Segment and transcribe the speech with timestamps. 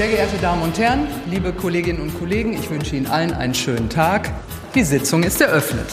[0.00, 3.90] Sehr geehrte Damen und Herren, liebe Kolleginnen und Kollegen, ich wünsche Ihnen allen einen schönen
[3.90, 4.30] Tag.
[4.74, 5.88] Die Sitzung ist eröffnet.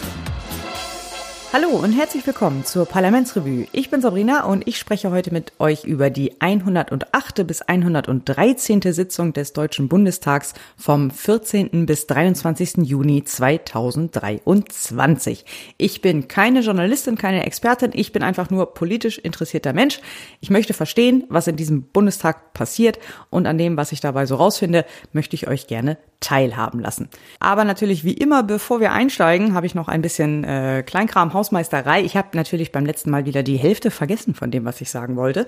[1.60, 3.66] Hallo und herzlich willkommen zur Parlamentsrevue.
[3.72, 7.48] Ich bin Sabrina und ich spreche heute mit euch über die 108.
[7.48, 8.80] bis 113.
[8.84, 11.88] Sitzung des Deutschen Bundestags vom 14.
[11.88, 12.74] bis 23.
[12.84, 15.46] Juni 2023.
[15.80, 20.00] Ich bin keine Journalistin, keine Expertin, ich bin einfach nur politisch interessierter Mensch.
[20.42, 23.00] Ich möchte verstehen, was in diesem Bundestag passiert
[23.32, 27.10] und an dem, was ich dabei so rausfinde, möchte ich euch gerne teilhaben lassen.
[27.40, 32.02] Aber natürlich wie immer, bevor wir einsteigen, habe ich noch ein bisschen äh, Kleinkram, Hausmeisterei.
[32.02, 35.16] Ich habe natürlich beim letzten Mal wieder die Hälfte vergessen von dem, was ich sagen
[35.16, 35.46] wollte.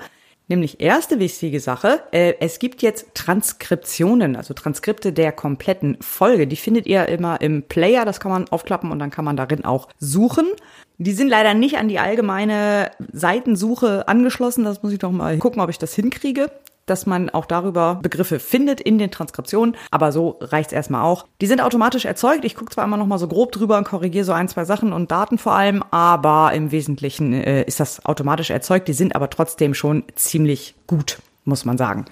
[0.48, 6.48] Nämlich erste wichtige Sache, äh, es gibt jetzt Transkriptionen, also Transkripte der kompletten Folge.
[6.48, 9.64] Die findet ihr immer im Player, das kann man aufklappen und dann kann man darin
[9.64, 10.48] auch suchen.
[10.98, 14.66] Die sind leider nicht an die allgemeine Seitensuche angeschlossen.
[14.66, 16.50] Das muss ich doch mal gucken, ob ich das hinkriege
[16.90, 21.26] dass man auch darüber Begriffe findet in den Transkriptionen, aber so reicht's erstmal auch.
[21.42, 22.46] Die sind automatisch erzeugt.
[22.46, 24.94] Ich gucke zwar immer noch mal so grob drüber und korrigiere so ein, zwei Sachen
[24.94, 28.88] und Daten vor allem, aber im Wesentlichen äh, ist das automatisch erzeugt.
[28.88, 32.06] Die sind aber trotzdem schon ziemlich gut, muss man sagen.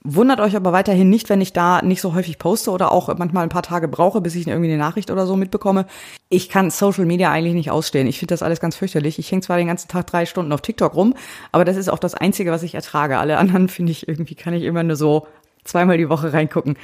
[0.08, 3.42] Wundert euch aber weiterhin nicht, wenn ich da nicht so häufig poste oder auch manchmal
[3.42, 5.84] ein paar Tage brauche, bis ich irgendwie eine Nachricht oder so mitbekomme.
[6.28, 8.06] Ich kann Social Media eigentlich nicht ausstehen.
[8.06, 9.18] Ich finde das alles ganz fürchterlich.
[9.18, 11.14] Ich hänge zwar den ganzen Tag drei Stunden auf TikTok rum,
[11.50, 13.19] aber das ist auch das Einzige, was ich ertrage.
[13.19, 15.26] Alle anderen finde ich irgendwie, kann ich immer nur so
[15.64, 16.78] zweimal die Woche reingucken,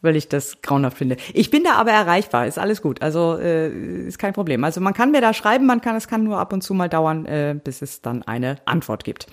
[0.00, 1.18] weil ich das grauenhaft finde.
[1.34, 3.02] Ich bin da aber erreichbar, ist alles gut.
[3.02, 3.68] Also äh,
[4.06, 4.64] ist kein Problem.
[4.64, 6.88] Also man kann mir da schreiben, man kann, es kann nur ab und zu mal
[6.88, 9.26] dauern, äh, bis es dann eine Antwort gibt.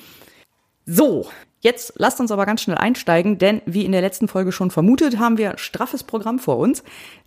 [0.85, 1.27] So,
[1.61, 5.19] Jetzt lasst uns aber ganz schnell einsteigen, denn wie in der letzten Folge schon vermutet,
[5.19, 6.83] haben wir straffes Programm vor uns.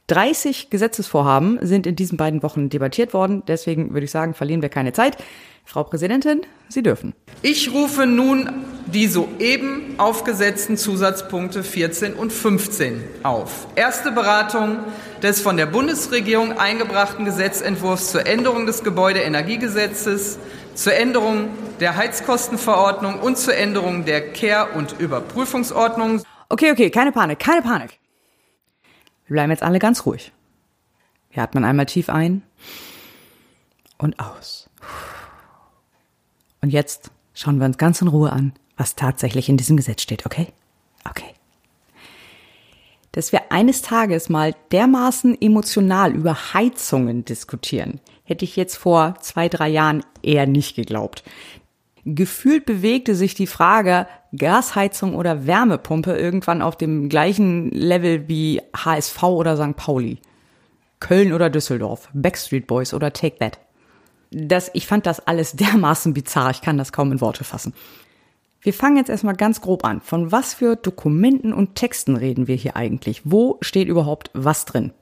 [0.07, 3.43] 30 Gesetzesvorhaben sind in diesen beiden Wochen debattiert worden.
[3.47, 5.17] Deswegen würde ich sagen, verlieren wir keine Zeit.
[5.65, 7.15] Frau Präsidentin, Sie dürfen.
[7.43, 8.51] Ich rufe nun
[8.87, 13.69] die soeben aufgesetzten Zusatzpunkte 14 und 15 auf.
[13.77, 14.79] Erste Beratung
[15.23, 20.39] des von der Bundesregierung eingebrachten Gesetzentwurfs zur Änderung des Gebäudeenergiegesetzes
[20.75, 21.51] zur Änderung
[21.81, 26.23] der Heizkostenverordnung und zur Änderung der Kehr- und Überprüfungsordnung.
[26.49, 27.99] Okay, okay, keine Panik, keine Panik.
[29.27, 30.33] Wir bleiben jetzt alle ganz ruhig.
[31.31, 32.43] Wir atmen einmal tief ein
[33.99, 34.69] und aus.
[36.61, 40.27] Und jetzt schauen wir uns ganz in Ruhe an, was tatsächlich in diesem Gesetz steht,
[40.27, 40.49] okay?
[41.09, 41.35] Okay.
[43.13, 49.49] Dass wir eines Tages mal dermaßen emotional über Heizungen diskutieren, hätte ich jetzt vor zwei,
[49.49, 51.23] drei Jahren eher nicht geglaubt.
[52.05, 54.07] Gefühlt bewegte sich die Frage
[54.37, 59.77] Gasheizung oder Wärmepumpe irgendwann auf dem gleichen Level wie HSV oder St.
[59.77, 60.19] Pauli.
[60.99, 63.59] Köln oder Düsseldorf, Backstreet Boys oder Take That.
[64.31, 67.75] Das, ich fand das alles dermaßen bizarr, ich kann das kaum in Worte fassen.
[68.63, 70.01] Wir fangen jetzt erstmal ganz grob an.
[70.01, 73.23] Von was für Dokumenten und Texten reden wir hier eigentlich?
[73.25, 74.93] Wo steht überhaupt was drin?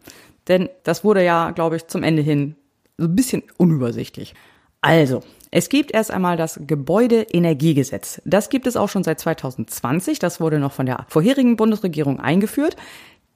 [0.48, 2.56] Denn das wurde ja, glaube ich, zum Ende hin
[3.00, 4.34] so ein bisschen unübersichtlich.
[4.82, 8.22] Also, es gibt erst einmal das Gebäudeenergiegesetz.
[8.24, 10.18] Das gibt es auch schon seit 2020.
[10.18, 12.76] Das wurde noch von der vorherigen Bundesregierung eingeführt.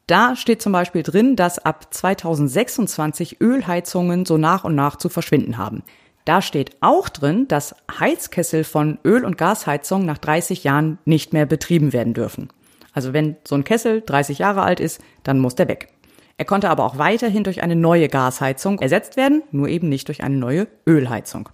[0.07, 5.57] Da steht zum Beispiel drin, dass ab 2026 Ölheizungen so nach und nach zu verschwinden
[5.57, 5.83] haben.
[6.25, 11.47] Da steht auch drin, dass Heizkessel von Öl- und Gasheizung nach 30 Jahren nicht mehr
[11.47, 12.49] betrieben werden dürfen.
[12.93, 15.94] Also wenn so ein Kessel 30 Jahre alt ist, dann muss der weg.
[16.37, 20.23] Er konnte aber auch weiterhin durch eine neue Gasheizung ersetzt werden, nur eben nicht durch
[20.23, 21.49] eine neue Ölheizung.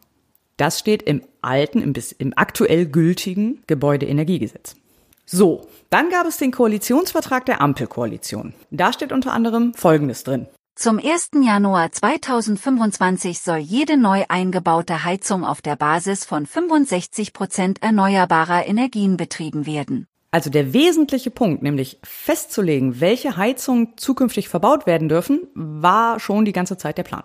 [0.56, 4.76] Das steht im alten, im, im aktuell gültigen Gebäudeenergiegesetz.
[5.26, 8.52] So, dann gab es den Koalitionsvertrag der Ampelkoalition.
[8.70, 10.46] Da steht unter anderem Folgendes drin.
[10.74, 11.30] Zum 1.
[11.42, 19.16] Januar 2025 soll jede neu eingebaute Heizung auf der Basis von 65 Prozent erneuerbarer Energien
[19.16, 20.06] betrieben werden.
[20.30, 26.52] Also der wesentliche Punkt, nämlich festzulegen, welche Heizungen zukünftig verbaut werden dürfen, war schon die
[26.52, 27.24] ganze Zeit der Plan.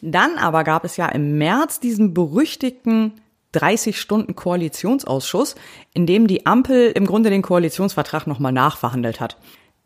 [0.00, 3.20] Dann aber gab es ja im März diesen berüchtigten
[3.52, 5.54] 30 Stunden Koalitionsausschuss,
[5.94, 9.36] in dem die Ampel im Grunde den Koalitionsvertrag nochmal nachverhandelt hat.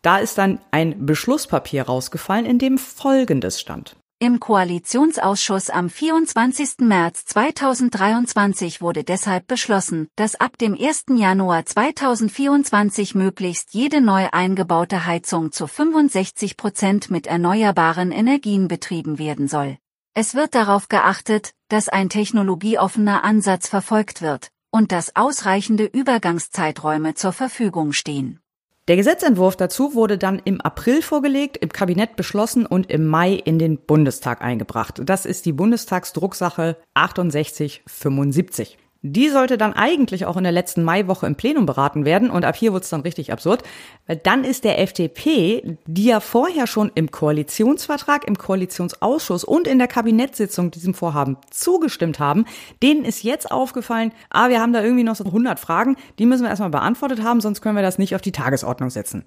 [0.01, 3.97] Da ist dann ein Beschlusspapier rausgefallen, in dem Folgendes stand.
[4.19, 6.79] Im Koalitionsausschuss am 24.
[6.79, 11.05] März 2023 wurde deshalb beschlossen, dass ab dem 1.
[11.17, 19.49] Januar 2024 möglichst jede neu eingebaute Heizung zu 65 Prozent mit erneuerbaren Energien betrieben werden
[19.49, 19.77] soll.
[20.15, 27.35] Es wird darauf geachtet, dass ein technologieoffener Ansatz verfolgt wird und dass ausreichende Übergangszeiträume zur
[27.35, 28.41] Verfügung stehen.
[28.89, 33.59] Der Gesetzentwurf dazu wurde dann im April vorgelegt, im Kabinett beschlossen und im Mai in
[33.59, 35.01] den Bundestag eingebracht.
[35.05, 38.79] Das ist die Bundestagsdrucksache 6875.
[39.13, 42.57] Die sollte dann eigentlich auch in der letzten Maiwoche im Plenum beraten werden und ab
[42.57, 43.63] hier wird es dann richtig absurd,
[44.07, 49.79] weil dann ist der FDP, die ja vorher schon im Koalitionsvertrag, im Koalitionsausschuss und in
[49.79, 52.47] der Kabinettssitzung diesem Vorhaben zugestimmt haben,
[52.83, 56.43] denen ist jetzt aufgefallen, ah, wir haben da irgendwie noch so 100 Fragen, die müssen
[56.43, 59.25] wir erstmal beantwortet haben, sonst können wir das nicht auf die Tagesordnung setzen.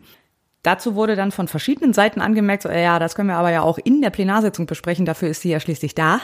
[0.64, 3.78] Dazu wurde dann von verschiedenen Seiten angemerkt, so, ja, das können wir aber ja auch
[3.78, 6.20] in der Plenarsitzung besprechen, dafür ist sie ja schließlich da.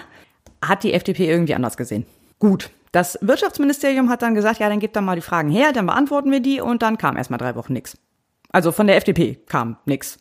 [0.61, 2.05] Hat die FDP irgendwie anders gesehen.
[2.39, 5.85] Gut, das Wirtschaftsministerium hat dann gesagt, ja, dann gebt da mal die Fragen her, dann
[5.85, 7.97] beantworten wir die und dann kam erstmal drei Wochen nichts.
[8.51, 10.17] Also von der FDP kam nichts.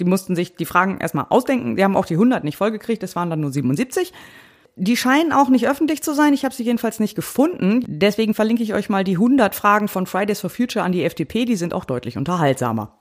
[0.00, 1.76] Die mussten sich die Fragen erstmal ausdenken.
[1.76, 4.12] Die haben auch die 100 nicht vollgekriegt, es waren dann nur 77.
[4.76, 6.32] Die scheinen auch nicht öffentlich zu sein.
[6.32, 7.84] Ich habe sie jedenfalls nicht gefunden.
[7.86, 11.44] Deswegen verlinke ich euch mal die 100 Fragen von Fridays for Future an die FDP.
[11.44, 12.98] Die sind auch deutlich unterhaltsamer.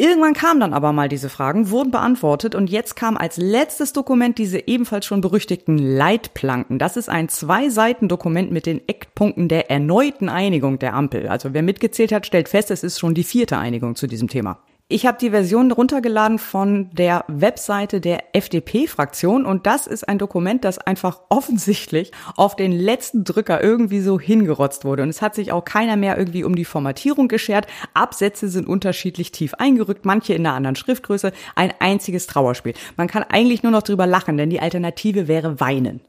[0.00, 4.38] Irgendwann kamen dann aber mal diese Fragen, wurden beantwortet und jetzt kam als letztes Dokument
[4.38, 6.78] diese ebenfalls schon berüchtigten Leitplanken.
[6.78, 11.28] Das ist ein Zwei-Seiten-Dokument mit den Eckpunkten der erneuten Einigung der Ampel.
[11.28, 14.60] Also wer mitgezählt hat, stellt fest, es ist schon die vierte Einigung zu diesem Thema.
[14.92, 20.64] Ich habe die Version runtergeladen von der Webseite der FDP-Fraktion und das ist ein Dokument,
[20.64, 25.04] das einfach offensichtlich auf den letzten Drücker irgendwie so hingerotzt wurde.
[25.04, 27.68] Und es hat sich auch keiner mehr irgendwie um die Formatierung geschert.
[27.94, 31.30] Absätze sind unterschiedlich tief eingerückt, manche in einer anderen Schriftgröße.
[31.54, 32.74] Ein einziges Trauerspiel.
[32.96, 36.00] Man kann eigentlich nur noch drüber lachen, denn die Alternative wäre weinen.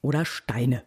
[0.00, 0.84] Oder Steine.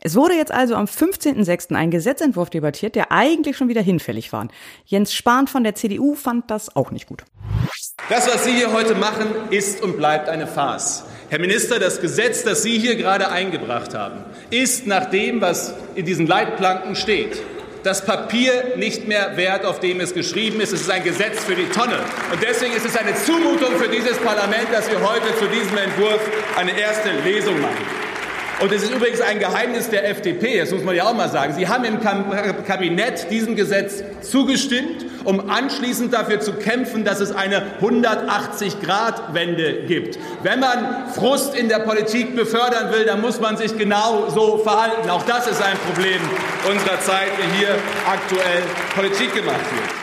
[0.00, 1.74] Es wurde jetzt also am 15.06.
[1.74, 4.46] ein Gesetzentwurf debattiert, der eigentlich schon wieder hinfällig war.
[4.84, 7.24] Jens Spahn von der CDU fand das auch nicht gut.
[8.08, 11.04] Das, was Sie hier heute machen, ist und bleibt eine Farce.
[11.30, 16.06] Herr Minister, das Gesetz, das Sie hier gerade eingebracht haben, ist nach dem, was in
[16.06, 17.42] diesen Leitplanken steht,
[17.82, 20.72] das Papier nicht mehr wert, auf dem es geschrieben ist.
[20.72, 21.98] Es ist ein Gesetz für die Tonne.
[22.32, 26.20] Und deswegen ist es eine Zumutung für dieses Parlament, dass wir heute zu diesem Entwurf
[26.56, 28.07] eine erste Lesung machen.
[28.60, 31.54] Und es ist übrigens ein Geheimnis der FDP, das muss man ja auch mal sagen.
[31.54, 37.62] Sie haben im Kabinett diesem Gesetz zugestimmt, um anschließend dafür zu kämpfen, dass es eine
[37.80, 40.18] 180-Grad-Wende gibt.
[40.42, 45.08] Wenn man Frust in der Politik befördern will, dann muss man sich genau so verhalten.
[45.08, 46.20] Auch das ist ein Problem
[46.68, 47.76] unserer Zeit, wie hier
[48.10, 48.62] aktuell
[48.96, 49.97] Politik gemacht wird.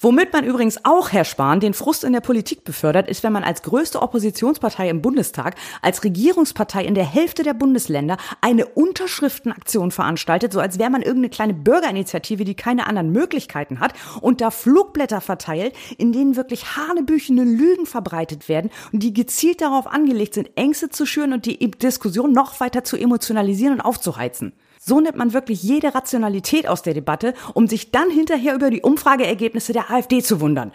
[0.00, 3.42] Womit man übrigens auch, Herr Spahn, den Frust in der Politik befördert, ist, wenn man
[3.42, 10.52] als größte Oppositionspartei im Bundestag, als Regierungspartei in der Hälfte der Bundesländer eine Unterschriftenaktion veranstaltet,
[10.52, 15.20] so als wäre man irgendeine kleine Bürgerinitiative, die keine anderen Möglichkeiten hat und da Flugblätter
[15.20, 20.90] verteilt, in denen wirklich hanebüchene Lügen verbreitet werden und die gezielt darauf angelegt sind, Ängste
[20.90, 24.52] zu schüren und die Diskussion noch weiter zu emotionalisieren und aufzuheizen.
[24.88, 28.80] So nimmt man wirklich jede Rationalität aus der Debatte, um sich dann hinterher über die
[28.80, 30.72] Umfrageergebnisse der AfD zu wundern.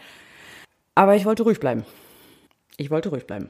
[0.94, 1.84] Aber ich wollte ruhig bleiben.
[2.78, 3.50] Ich wollte ruhig bleiben.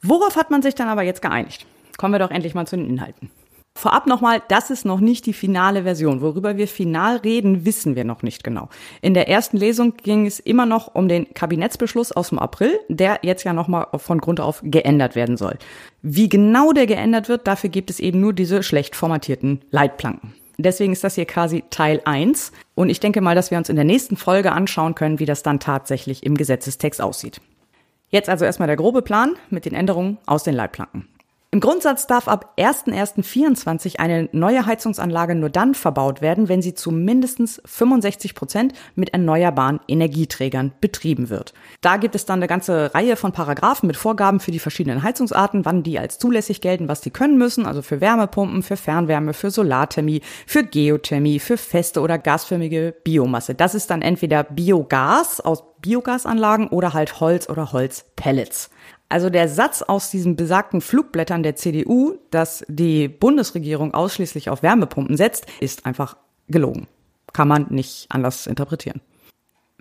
[0.00, 1.66] Worauf hat man sich dann aber jetzt geeinigt?
[1.98, 3.30] Kommen wir doch endlich mal zu den Inhalten.
[3.76, 6.20] Vorab nochmal, das ist noch nicht die finale Version.
[6.20, 8.68] Worüber wir final reden, wissen wir noch nicht genau.
[9.00, 13.20] In der ersten Lesung ging es immer noch um den Kabinettsbeschluss aus dem April, der
[13.22, 15.56] jetzt ja nochmal von Grund auf geändert werden soll.
[16.02, 20.34] Wie genau der geändert wird, dafür gibt es eben nur diese schlecht formatierten Leitplanken.
[20.58, 22.52] Deswegen ist das hier quasi Teil 1.
[22.74, 25.42] Und ich denke mal, dass wir uns in der nächsten Folge anschauen können, wie das
[25.42, 27.40] dann tatsächlich im Gesetzestext aussieht.
[28.10, 31.08] Jetzt also erstmal der grobe Plan mit den Änderungen aus den Leitplanken.
[31.52, 36.92] Im Grundsatz darf ab 1.1.24 eine neue Heizungsanlage nur dann verbaut werden, wenn sie zu
[36.92, 41.52] mindestens 65 Prozent mit erneuerbaren Energieträgern betrieben wird.
[41.80, 45.64] Da gibt es dann eine ganze Reihe von Paragraphen mit Vorgaben für die verschiedenen Heizungsarten,
[45.64, 49.50] wann die als zulässig gelten, was die können müssen, also für Wärmepumpen, für Fernwärme, für
[49.50, 53.56] Solarthermie, für Geothermie, für feste oder gasförmige Biomasse.
[53.56, 58.70] Das ist dann entweder Biogas aus Biogasanlagen oder halt Holz oder Holzpellets.
[59.08, 65.16] Also der Satz aus diesen besagten Flugblättern der CDU, dass die Bundesregierung ausschließlich auf Wärmepumpen
[65.16, 66.16] setzt, ist einfach
[66.48, 66.86] gelogen.
[67.32, 69.00] Kann man nicht anders interpretieren.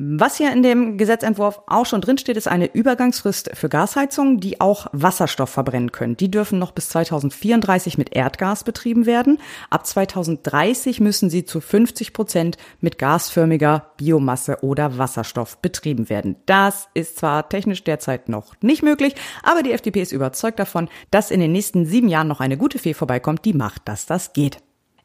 [0.01, 4.87] Was hier in dem Gesetzentwurf auch schon drinsteht, ist eine Übergangsfrist für Gasheizungen, die auch
[4.93, 6.15] Wasserstoff verbrennen können.
[6.15, 9.39] Die dürfen noch bis 2034 mit Erdgas betrieben werden.
[9.69, 16.37] Ab 2030 müssen sie zu 50 Prozent mit gasförmiger Biomasse oder Wasserstoff betrieben werden.
[16.45, 21.29] Das ist zwar technisch derzeit noch nicht möglich, aber die FDP ist überzeugt davon, dass
[21.29, 24.59] in den nächsten sieben Jahren noch eine gute Fee vorbeikommt, die macht, dass das geht.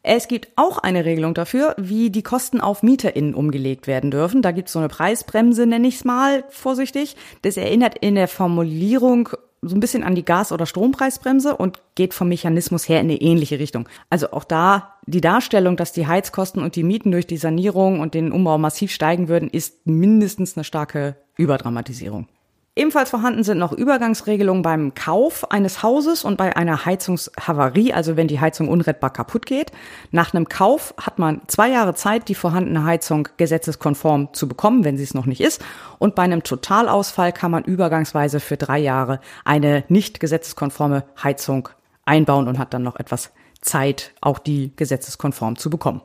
[0.06, 4.42] Es gibt auch eine Regelung dafür, wie die Kosten auf MieterInnen umgelegt werden dürfen.
[4.42, 7.16] Da gibt es so eine Preisbremse, nenne ich es mal vorsichtig.
[7.40, 9.30] Das erinnert in der Formulierung
[9.62, 13.22] so ein bisschen an die Gas- oder Strompreisbremse und geht vom Mechanismus her in eine
[13.22, 13.88] ähnliche Richtung.
[14.10, 18.12] Also auch da die Darstellung, dass die Heizkosten und die Mieten durch die Sanierung und
[18.12, 22.28] den Umbau massiv steigen würden, ist mindestens eine starke Überdramatisierung.
[22.76, 28.26] Ebenfalls vorhanden sind noch Übergangsregelungen beim Kauf eines Hauses und bei einer Heizungshavarie, also wenn
[28.26, 29.70] die Heizung unrettbar kaputt geht.
[30.10, 34.96] Nach einem Kauf hat man zwei Jahre Zeit, die vorhandene Heizung gesetzeskonform zu bekommen, wenn
[34.96, 35.64] sie es noch nicht ist.
[36.00, 41.68] Und bei einem Totalausfall kann man übergangsweise für drei Jahre eine nicht gesetzeskonforme Heizung
[42.04, 46.02] einbauen und hat dann noch etwas Zeit, auch die gesetzeskonform zu bekommen.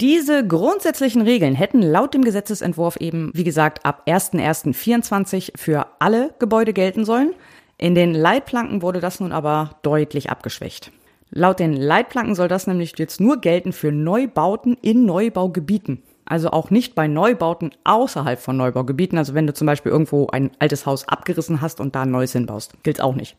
[0.00, 6.72] Diese grundsätzlichen Regeln hätten laut dem Gesetzesentwurf eben, wie gesagt, ab 1.1.24 für alle Gebäude
[6.72, 7.34] gelten sollen.
[7.78, 10.90] In den Leitplanken wurde das nun aber deutlich abgeschwächt.
[11.30, 16.02] Laut den Leitplanken soll das nämlich jetzt nur gelten für Neubauten in Neubaugebieten.
[16.24, 19.18] Also auch nicht bei Neubauten außerhalb von Neubaugebieten.
[19.18, 22.32] Also wenn du zum Beispiel irgendwo ein altes Haus abgerissen hast und da ein neues
[22.32, 23.36] hinbaust, gilt auch nicht.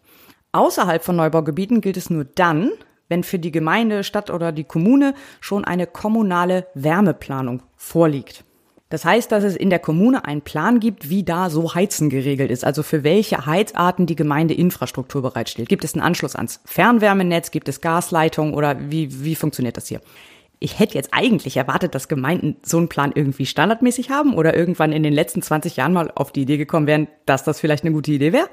[0.54, 2.72] Außerhalb von Neubaugebieten gilt es nur dann,
[3.10, 8.44] wenn für die Gemeinde, Stadt oder die Kommune schon eine kommunale Wärmeplanung vorliegt.
[8.94, 12.52] Das heißt, dass es in der Kommune einen Plan gibt, wie da so Heizen geregelt
[12.52, 15.68] ist, also für welche Heizarten die Gemeinde Infrastruktur bereitstellt.
[15.68, 20.00] Gibt es einen Anschluss ans Fernwärmenetz, gibt es Gasleitungen oder wie, wie funktioniert das hier?
[20.60, 24.92] Ich hätte jetzt eigentlich erwartet, dass Gemeinden so einen Plan irgendwie standardmäßig haben oder irgendwann
[24.92, 27.94] in den letzten 20 Jahren mal auf die Idee gekommen wären, dass das vielleicht eine
[27.94, 28.48] gute Idee wäre.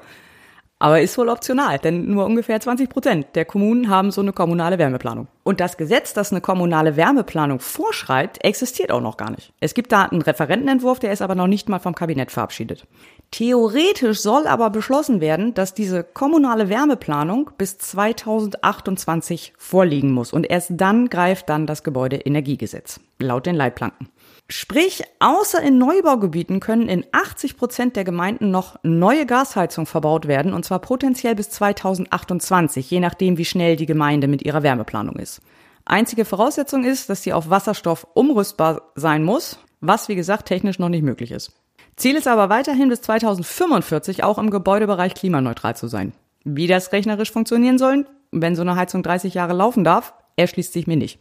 [0.81, 4.79] Aber ist wohl optional, denn nur ungefähr 20 Prozent der Kommunen haben so eine kommunale
[4.79, 5.27] Wärmeplanung.
[5.43, 9.53] Und das Gesetz, das eine kommunale Wärmeplanung vorschreibt, existiert auch noch gar nicht.
[9.59, 12.87] Es gibt da einen Referentenentwurf, der ist aber noch nicht mal vom Kabinett verabschiedet.
[13.29, 20.33] Theoretisch soll aber beschlossen werden, dass diese kommunale Wärmeplanung bis 2028 vorliegen muss.
[20.33, 24.09] Und erst dann greift dann das Gebäudeenergiegesetz, laut den Leitplanken.
[24.51, 30.51] Sprich, außer in Neubaugebieten können in 80 Prozent der Gemeinden noch neue Gasheizungen verbaut werden,
[30.51, 35.41] und zwar potenziell bis 2028, je nachdem, wie schnell die Gemeinde mit ihrer Wärmeplanung ist.
[35.85, 40.89] Einzige Voraussetzung ist, dass sie auf Wasserstoff umrüstbar sein muss, was wie gesagt technisch noch
[40.89, 41.53] nicht möglich ist.
[41.95, 46.11] Ziel ist aber weiterhin bis 2045 auch im Gebäudebereich klimaneutral zu sein.
[46.43, 50.87] Wie das rechnerisch funktionieren soll, wenn so eine Heizung 30 Jahre laufen darf, erschließt sich
[50.87, 51.19] mir nicht.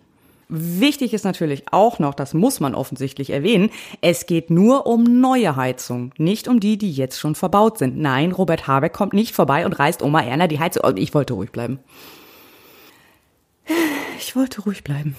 [0.53, 5.55] Wichtig ist natürlich auch noch, das muss man offensichtlich erwähnen, es geht nur um neue
[5.55, 7.97] Heizungen, nicht um die, die jetzt schon verbaut sind.
[7.97, 10.97] Nein, Robert Habeck kommt nicht vorbei und reißt Oma Erna die Heizung.
[10.97, 11.79] Ich wollte ruhig bleiben.
[14.19, 15.15] Ich wollte ruhig bleiben.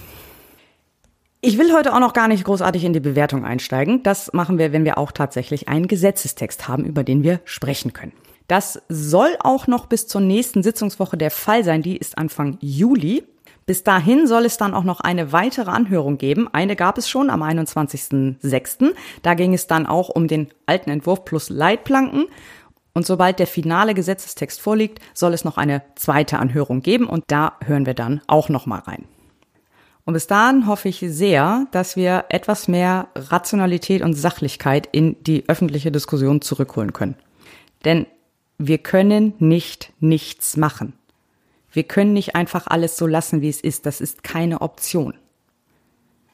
[1.39, 4.03] Ich will heute auch noch gar nicht großartig in die Bewertung einsteigen.
[4.03, 8.13] Das machen wir, wenn wir auch tatsächlich einen Gesetzestext haben, über den wir sprechen können.
[8.47, 11.81] Das soll auch noch bis zur nächsten Sitzungswoche der Fall sein.
[11.81, 13.23] Die ist Anfang Juli.
[13.65, 16.47] Bis dahin soll es dann auch noch eine weitere Anhörung geben.
[16.51, 18.93] Eine gab es schon am 21.06.
[19.21, 22.25] Da ging es dann auch um den alten Entwurf plus Leitplanken.
[22.93, 27.53] Und sobald der finale Gesetzestext vorliegt, soll es noch eine zweite Anhörung geben und da
[27.63, 29.05] hören wir dann auch noch mal rein.
[30.03, 35.47] Und bis dahin hoffe ich sehr, dass wir etwas mehr Rationalität und Sachlichkeit in die
[35.47, 37.15] öffentliche Diskussion zurückholen können.
[37.85, 38.07] Denn
[38.57, 40.93] wir können nicht nichts machen.
[41.71, 43.85] Wir können nicht einfach alles so lassen, wie es ist.
[43.85, 45.13] Das ist keine Option.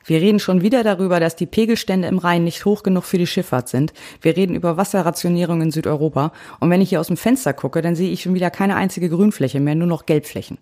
[0.08, 3.28] Wir reden schon wieder darüber, dass die Pegelstände im Rhein nicht hoch genug für die
[3.28, 3.94] Schifffahrt sind.
[4.22, 6.32] Wir reden über Wasserrationierung in Südeuropa.
[6.62, 9.10] Und wenn ich hier aus dem Fenster gucke, dann sehe ich schon wieder keine einzige
[9.10, 10.60] Grünfläche mehr, nur noch Gelbflächen.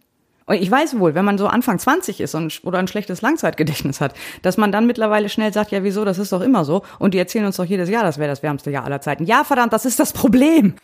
[0.47, 3.99] Und ich weiß wohl, wenn man so Anfang 20 ist und, oder ein schlechtes Langzeitgedächtnis
[3.99, 4.13] hat,
[4.43, 6.83] dass man dann mittlerweile schnell sagt, ja wieso, das ist doch immer so.
[6.99, 9.25] Und die erzählen uns doch jedes Jahr, das wäre das wärmste Jahr aller Zeiten.
[9.25, 10.75] Ja, verdammt, das ist das Problem.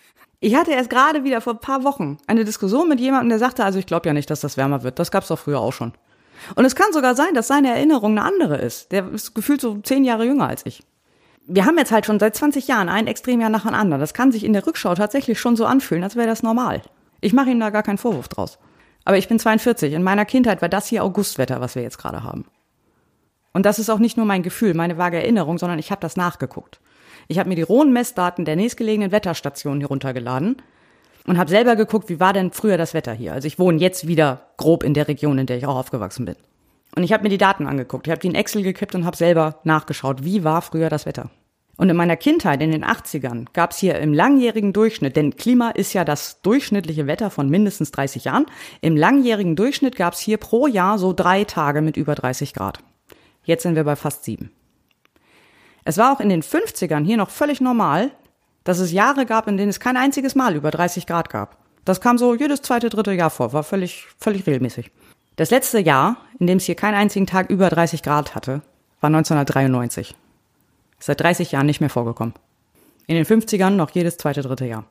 [0.43, 3.63] Ich hatte erst gerade wieder vor ein paar Wochen eine Diskussion mit jemandem, der sagte,
[3.63, 4.97] also ich glaube ja nicht, dass das wärmer wird.
[4.97, 5.93] Das gab's doch früher auch schon.
[6.55, 8.91] Und es kann sogar sein, dass seine Erinnerung eine andere ist.
[8.91, 10.81] Der ist gefühlt so zehn Jahre jünger als ich.
[11.45, 14.01] Wir haben jetzt halt schon seit 20 Jahren ein Extremjahr nach dem anderen.
[14.01, 16.81] Das kann sich in der Rückschau tatsächlich schon so anfühlen, als wäre das normal.
[17.19, 18.57] Ich mache ihm da gar keinen Vorwurf draus.
[19.05, 19.93] Aber ich bin 42.
[19.93, 22.45] In meiner Kindheit war das hier Augustwetter, was wir jetzt gerade haben.
[23.53, 26.17] Und das ist auch nicht nur mein Gefühl, meine vage Erinnerung, sondern ich habe das
[26.17, 26.80] nachgeguckt.
[27.31, 30.57] Ich habe mir die rohen Messdaten der nächstgelegenen Wetterstationen hier runtergeladen
[31.25, 33.31] und habe selber geguckt, wie war denn früher das Wetter hier.
[33.31, 36.35] Also ich wohne jetzt wieder grob in der Region, in der ich auch aufgewachsen bin.
[36.93, 38.05] Und ich habe mir die Daten angeguckt.
[38.05, 41.29] Ich habe die in Excel gekippt und habe selber nachgeschaut, wie war früher das Wetter.
[41.77, 45.69] Und in meiner Kindheit, in den 80ern, gab es hier im langjährigen Durchschnitt, denn Klima
[45.69, 48.45] ist ja das durchschnittliche Wetter von mindestens 30 Jahren,
[48.81, 52.79] im langjährigen Durchschnitt gab es hier pro Jahr so drei Tage mit über 30 Grad.
[53.45, 54.51] Jetzt sind wir bei fast sieben.
[55.83, 58.11] Es war auch in den 50ern hier noch völlig normal,
[58.63, 61.57] dass es Jahre gab, in denen es kein einziges Mal über 30 Grad gab.
[61.85, 64.91] Das kam so jedes zweite, dritte Jahr vor, war völlig, völlig regelmäßig.
[65.35, 68.61] Das letzte Jahr, in dem es hier keinen einzigen Tag über 30 Grad hatte,
[68.99, 70.15] war 1993.
[70.99, 72.35] Seit 30 Jahren nicht mehr vorgekommen.
[73.07, 74.85] In den 50ern noch jedes zweite, dritte Jahr.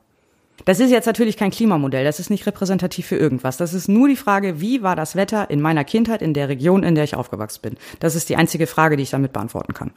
[0.65, 3.57] Das ist jetzt natürlich kein Klimamodell, das ist nicht repräsentativ für irgendwas.
[3.57, 6.83] Das ist nur die Frage, wie war das Wetter in meiner Kindheit in der Region,
[6.83, 7.77] in der ich aufgewachsen bin.
[7.99, 9.91] Das ist die einzige Frage, die ich damit beantworten kann.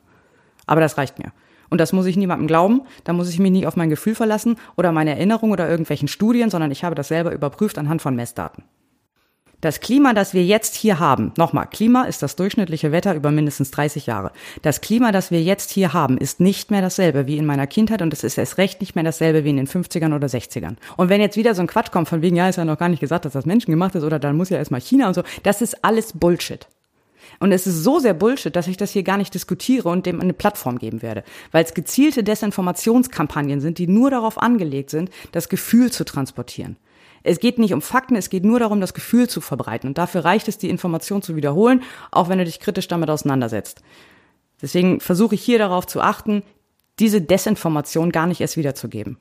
[0.66, 1.32] Aber das reicht mir.
[1.70, 4.56] Und das muss ich niemandem glauben, da muss ich mich nicht auf mein Gefühl verlassen
[4.76, 8.64] oder meine Erinnerung oder irgendwelchen Studien, sondern ich habe das selber überprüft anhand von Messdaten.
[9.64, 13.70] Das Klima, das wir jetzt hier haben, nochmal, Klima ist das durchschnittliche Wetter über mindestens
[13.70, 14.30] 30 Jahre.
[14.60, 18.02] Das Klima, das wir jetzt hier haben, ist nicht mehr dasselbe wie in meiner Kindheit
[18.02, 20.76] und es ist erst recht nicht mehr dasselbe wie in den 50ern oder 60ern.
[20.98, 22.90] Und wenn jetzt wieder so ein Quatsch kommt von wegen, ja, ist ja noch gar
[22.90, 25.62] nicht gesagt, dass das menschengemacht ist oder dann muss ja erstmal China und so, das
[25.62, 26.68] ist alles Bullshit.
[27.40, 30.20] Und es ist so sehr Bullshit, dass ich das hier gar nicht diskutiere und dem
[30.20, 31.24] eine Plattform geben werde.
[31.52, 36.76] Weil es gezielte Desinformationskampagnen sind, die nur darauf angelegt sind, das Gefühl zu transportieren.
[37.22, 39.88] Es geht nicht um Fakten, es geht nur darum, das Gefühl zu verbreiten.
[39.88, 43.80] Und dafür reicht es, die Information zu wiederholen, auch wenn du dich kritisch damit auseinandersetzt.
[44.60, 46.42] Deswegen versuche ich hier darauf zu achten,
[46.98, 49.18] diese Desinformation gar nicht erst wiederzugeben.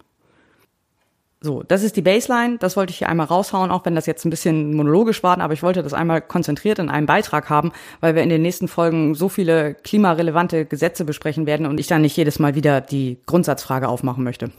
[1.43, 2.57] So, das ist die Baseline.
[2.57, 5.53] Das wollte ich hier einmal raushauen, auch wenn das jetzt ein bisschen monologisch war, aber
[5.53, 9.13] ich wollte das einmal konzentriert in einem Beitrag haben, weil wir in den nächsten Folgen
[9.13, 13.89] so viele klimarelevante Gesetze besprechen werden und ich dann nicht jedes Mal wieder die Grundsatzfrage
[13.89, 14.51] aufmachen möchte.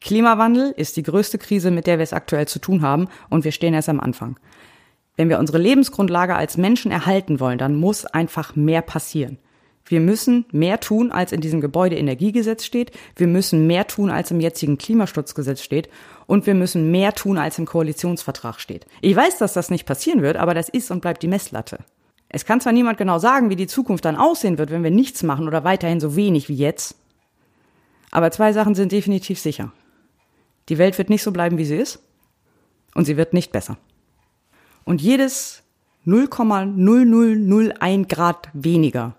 [0.00, 3.52] Klimawandel ist die größte Krise, mit der wir es aktuell zu tun haben, und wir
[3.52, 4.36] stehen erst am Anfang.
[5.16, 9.38] Wenn wir unsere Lebensgrundlage als Menschen erhalten wollen, dann muss einfach mehr passieren.
[9.92, 12.92] Wir müssen mehr tun, als in diesem Gebäudeenergiegesetz steht.
[13.14, 15.90] Wir müssen mehr tun, als im jetzigen Klimaschutzgesetz steht.
[16.26, 18.86] Und wir müssen mehr tun, als im Koalitionsvertrag steht.
[19.02, 21.80] Ich weiß, dass das nicht passieren wird, aber das ist und bleibt die Messlatte.
[22.30, 25.22] Es kann zwar niemand genau sagen, wie die Zukunft dann aussehen wird, wenn wir nichts
[25.22, 26.96] machen oder weiterhin so wenig wie jetzt.
[28.10, 29.72] Aber zwei Sachen sind definitiv sicher.
[30.70, 32.02] Die Welt wird nicht so bleiben, wie sie ist.
[32.94, 33.76] Und sie wird nicht besser.
[34.84, 35.64] Und jedes
[36.06, 39.16] 0,0001 Grad weniger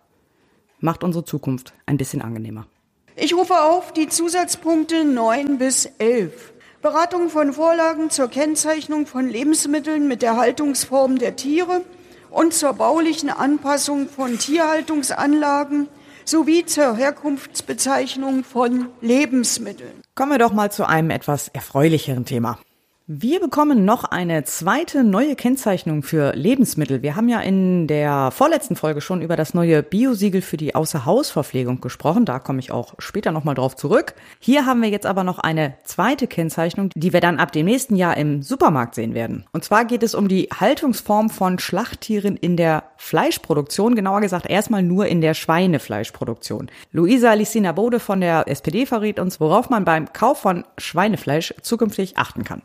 [0.83, 2.67] macht unsere Zukunft ein bisschen angenehmer.
[3.15, 6.53] Ich rufe auf die Zusatzpunkte 9 bis 11.
[6.81, 11.81] Beratung von Vorlagen zur Kennzeichnung von Lebensmitteln mit der Haltungsform der Tiere
[12.29, 15.87] und zur baulichen Anpassung von Tierhaltungsanlagen
[16.25, 20.01] sowie zur Herkunftsbezeichnung von Lebensmitteln.
[20.15, 22.59] Kommen wir doch mal zu einem etwas erfreulicheren Thema.
[23.05, 27.01] Wir bekommen noch eine zweite neue Kennzeichnung für Lebensmittel.
[27.01, 31.81] Wir haben ja in der vorletzten Folge schon über das neue Biosiegel für die Außerhausverpflegung
[31.81, 32.23] gesprochen.
[32.23, 34.13] Da komme ich auch später nochmal drauf zurück.
[34.39, 37.97] Hier haben wir jetzt aber noch eine zweite Kennzeichnung, die wir dann ab dem nächsten
[37.97, 39.43] Jahr im Supermarkt sehen werden.
[39.51, 44.81] Und zwar geht es um die Haltungsform von Schlachttieren in der Fleischproduktion, genauer gesagt erstmal
[44.81, 46.71] nur in der Schweinefleischproduktion.
[46.93, 52.17] Luisa Licina Bode von der SPD verrät uns, worauf man beim Kauf von Schweinefleisch zukünftig
[52.17, 52.61] achten kann.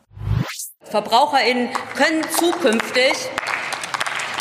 [0.90, 3.12] VerbraucherInnen können zukünftig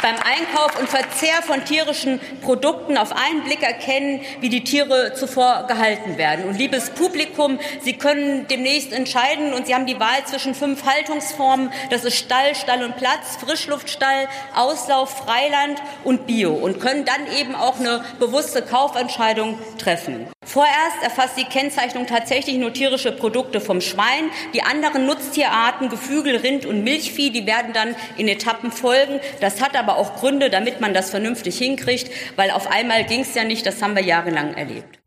[0.01, 5.65] beim Einkauf und Verzehr von tierischen Produkten auf einen Blick erkennen, wie die Tiere zuvor
[5.67, 6.45] gehalten werden.
[6.45, 11.71] Und liebes Publikum, Sie können demnächst entscheiden und Sie haben die Wahl zwischen fünf Haltungsformen.
[11.89, 17.55] Das ist Stall, Stall und Platz, Frischluftstall, Auslauf, Freiland und Bio und können dann eben
[17.55, 20.27] auch eine bewusste Kaufentscheidung treffen.
[20.45, 24.31] Vorerst erfasst die Kennzeichnung tatsächlich nur tierische Produkte vom Schwein.
[24.53, 29.19] Die anderen Nutztierarten, Geflügel, Rind und Milchvieh, die werden dann in Etappen folgen.
[29.41, 33.33] Das hat aber auch Gründe, damit man das vernünftig hinkriegt, weil auf einmal ging es
[33.33, 34.99] ja nicht, das haben wir jahrelang erlebt.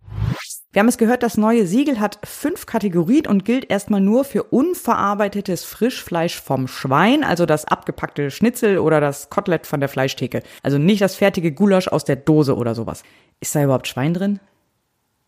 [0.73, 4.45] Wir haben es gehört, das neue Siegel hat fünf Kategorien und gilt erstmal nur für
[4.45, 10.45] unverarbeitetes Frischfleisch vom Schwein, also das abgepackte Schnitzel oder das Kotelett von der Fleischtheke.
[10.63, 13.03] Also nicht das fertige Gulasch aus der Dose oder sowas.
[13.41, 14.39] Ist da überhaupt Schwein drin?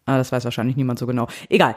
[0.07, 1.27] Ah, das weiß wahrscheinlich niemand so genau.
[1.49, 1.75] Egal.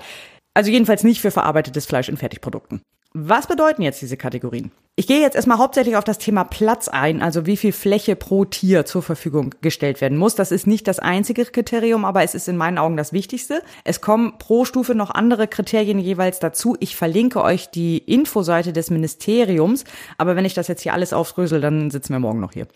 [0.54, 2.84] Also jedenfalls nicht für verarbeitetes Fleisch in Fertigprodukten.
[3.18, 4.72] Was bedeuten jetzt diese Kategorien?
[4.98, 8.44] Ich gehe jetzt erstmal hauptsächlich auf das Thema Platz ein, also wie viel Fläche pro
[8.44, 10.36] Tier zur Verfügung gestellt werden muss.
[10.36, 13.62] Das ist nicht das einzige Kriterium, aber es ist in meinen Augen das Wichtigste.
[13.86, 16.76] Es kommen pro Stufe noch andere Kriterien jeweils dazu.
[16.82, 19.86] Ich verlinke euch die Infoseite des Ministeriums,
[20.18, 22.68] aber wenn ich das jetzt hier alles aufdrösel, dann sitzen wir morgen noch hier.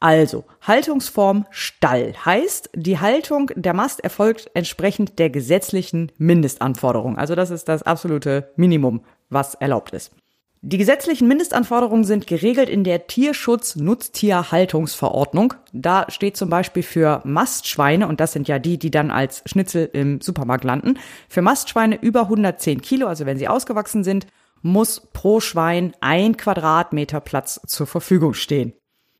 [0.00, 7.18] Also, Haltungsform Stall heißt, die Haltung der Mast erfolgt entsprechend der gesetzlichen Mindestanforderung.
[7.18, 10.12] Also das ist das absolute Minimum, was erlaubt ist.
[10.60, 15.54] Die gesetzlichen Mindestanforderungen sind geregelt in der Tierschutz-Nutztierhaltungsverordnung.
[15.72, 19.88] Da steht zum Beispiel für Mastschweine, und das sind ja die, die dann als Schnitzel
[19.92, 24.26] im Supermarkt landen, für Mastschweine über 110 Kilo, also wenn sie ausgewachsen sind,
[24.60, 28.72] muss pro Schwein ein Quadratmeter Platz zur Verfügung stehen.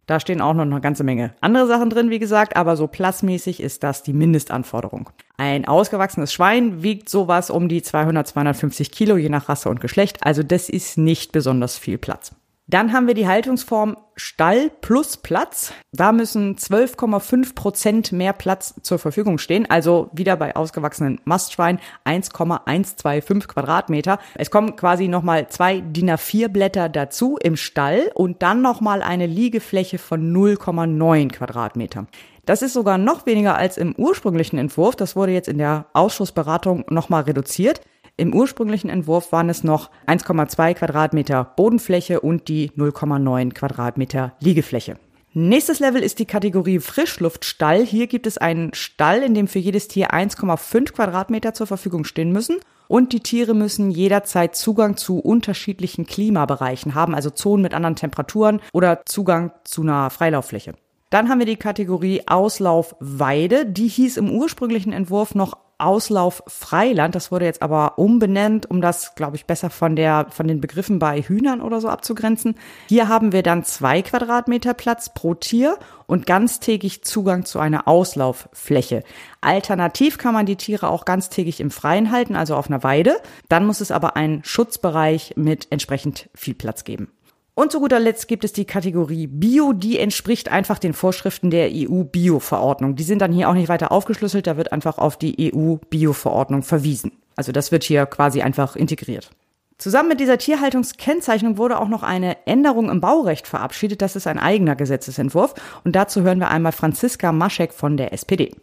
[0.08, 3.60] Da stehen auch noch eine ganze Menge andere Sachen drin, wie gesagt, aber so platzmäßig
[3.60, 5.10] ist das die Mindestanforderung.
[5.36, 10.16] Ein ausgewachsenes Schwein wiegt sowas um die 200, 250 Kilo, je nach Rasse und Geschlecht.
[10.22, 12.32] Also das ist nicht besonders viel Platz.
[12.70, 15.72] Dann haben wir die Haltungsform Stall plus Platz.
[15.90, 19.70] Da müssen 12,5 Prozent mehr Platz zur Verfügung stehen.
[19.70, 24.18] Also wieder bei ausgewachsenen Mastschweinen 1,125 Quadratmeter.
[24.34, 29.26] Es kommen quasi nochmal zwei DIN A4 Blätter dazu im Stall und dann nochmal eine
[29.26, 32.06] Liegefläche von 0,9 Quadratmeter.
[32.44, 34.94] Das ist sogar noch weniger als im ursprünglichen Entwurf.
[34.94, 37.80] Das wurde jetzt in der Ausschussberatung nochmal reduziert.
[38.20, 44.96] Im ursprünglichen Entwurf waren es noch 1,2 Quadratmeter Bodenfläche und die 0,9 Quadratmeter Liegefläche.
[45.34, 47.84] Nächstes Level ist die Kategorie Frischluftstall.
[47.84, 52.32] Hier gibt es einen Stall, in dem für jedes Tier 1,5 Quadratmeter zur Verfügung stehen
[52.32, 52.56] müssen.
[52.88, 58.60] Und die Tiere müssen jederzeit Zugang zu unterschiedlichen Klimabereichen haben, also Zonen mit anderen Temperaturen
[58.72, 60.74] oder Zugang zu einer Freilauffläche.
[61.10, 63.64] Dann haben wir die Kategorie Auslaufweide.
[63.64, 67.14] Die hieß im ursprünglichen Entwurf noch Auslauf Freiland.
[67.14, 70.98] Das wurde jetzt aber umbenannt, um das, glaube ich, besser von der, von den Begriffen
[70.98, 72.56] bei Hühnern oder so abzugrenzen.
[72.88, 79.04] Hier haben wir dann zwei Quadratmeter Platz pro Tier und ganztägig Zugang zu einer Auslauffläche.
[79.40, 83.16] Alternativ kann man die Tiere auch ganztägig im Freien halten, also auf einer Weide.
[83.48, 87.12] Dann muss es aber einen Schutzbereich mit entsprechend viel Platz geben.
[87.58, 91.70] Und zu guter Letzt gibt es die Kategorie Bio, die entspricht einfach den Vorschriften der
[91.72, 92.94] EU-Bio-Verordnung.
[92.94, 97.10] Die sind dann hier auch nicht weiter aufgeschlüsselt, da wird einfach auf die EU-Bio-Verordnung verwiesen.
[97.34, 99.30] Also das wird hier quasi einfach integriert.
[99.76, 104.02] Zusammen mit dieser Tierhaltungskennzeichnung wurde auch noch eine Änderung im Baurecht verabschiedet.
[104.02, 105.54] Das ist ein eigener Gesetzesentwurf.
[105.82, 108.54] Und dazu hören wir einmal Franziska Maschek von der SPD.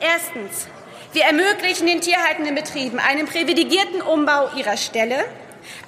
[0.00, 0.68] Erstens.
[1.12, 5.16] Wir ermöglichen den tierhaltenden Betrieben einen privilegierten Umbau ihrer Ställe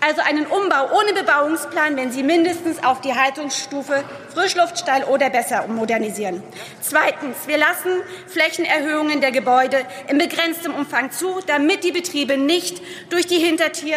[0.01, 4.05] also einen Umbau ohne Bebauungsplan, wenn Sie mindestens auf die Haltungsstufe
[4.35, 6.43] Frischluftstall oder besser modernisieren.
[6.81, 13.27] Zweitens, wir lassen Flächenerhöhungen der Gebäude in begrenztem Umfang zu, damit die Betriebe nicht durch
[13.27, 13.97] die Hintertür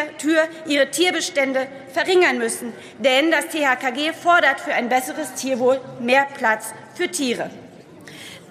[0.65, 2.73] ihre Tierbestände verringern müssen.
[2.99, 7.49] Denn das THKG fordert für ein besseres Tierwohl mehr Platz für Tiere.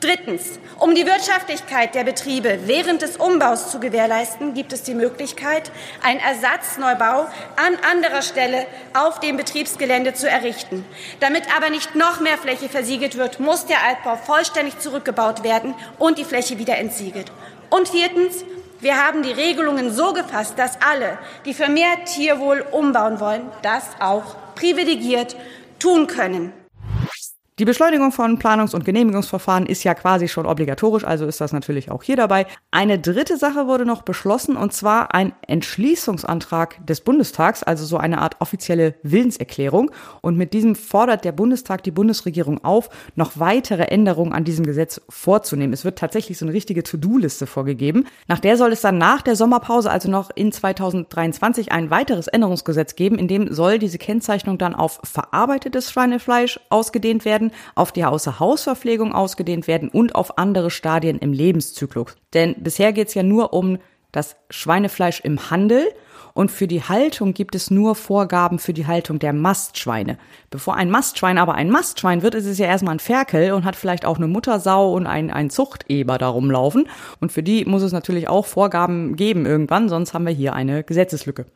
[0.04, 0.58] Drittens.
[0.80, 5.70] Um die Wirtschaftlichkeit der Betriebe während des Umbaus zu gewährleisten, gibt es die Möglichkeit,
[6.02, 10.84] einen Ersatzneubau an anderer Stelle auf dem Betriebsgelände zu errichten.
[11.20, 16.18] Damit aber nicht noch mehr Fläche versiegelt wird, muss der Altbau vollständig zurückgebaut werden und
[16.18, 17.32] die Fläche wieder entsiegelt.
[17.70, 18.44] Und viertens.
[18.80, 23.84] Wir haben die Regelungen so gefasst, dass alle, die für mehr Tierwohl umbauen wollen, das
[24.00, 25.34] auch privilegiert
[25.78, 26.52] tun können.
[27.60, 31.88] Die Beschleunigung von Planungs- und Genehmigungsverfahren ist ja quasi schon obligatorisch, also ist das natürlich
[31.88, 32.46] auch hier dabei.
[32.72, 38.20] Eine dritte Sache wurde noch beschlossen, und zwar ein Entschließungsantrag des Bundestags, also so eine
[38.20, 39.92] Art offizielle Willenserklärung.
[40.20, 45.00] Und mit diesem fordert der Bundestag die Bundesregierung auf, noch weitere Änderungen an diesem Gesetz
[45.08, 45.72] vorzunehmen.
[45.72, 48.08] Es wird tatsächlich so eine richtige To-Do-Liste vorgegeben.
[48.26, 52.96] Nach der soll es dann nach der Sommerpause, also noch in 2023, ein weiteres Änderungsgesetz
[52.96, 58.04] geben, in dem soll diese Kennzeichnung dann auf verarbeitetes Schweinefleisch ausgedehnt werden werden, auf die
[58.04, 62.16] Außerhausverpflegung ausgedehnt werden und auf andere Stadien im Lebenszyklus.
[62.32, 63.78] Denn bisher geht es ja nur um
[64.12, 65.88] das Schweinefleisch im Handel
[66.34, 70.18] und für die Haltung gibt es nur Vorgaben für die Haltung der Mastschweine.
[70.50, 73.76] Bevor ein Mastschwein aber ein Mastschwein wird, ist es ja erstmal ein Ferkel und hat
[73.76, 76.88] vielleicht auch eine Muttersau und ein, ein Zuchteber da rumlaufen.
[77.20, 80.82] Und für die muss es natürlich auch Vorgaben geben irgendwann, sonst haben wir hier eine
[80.82, 81.46] Gesetzeslücke.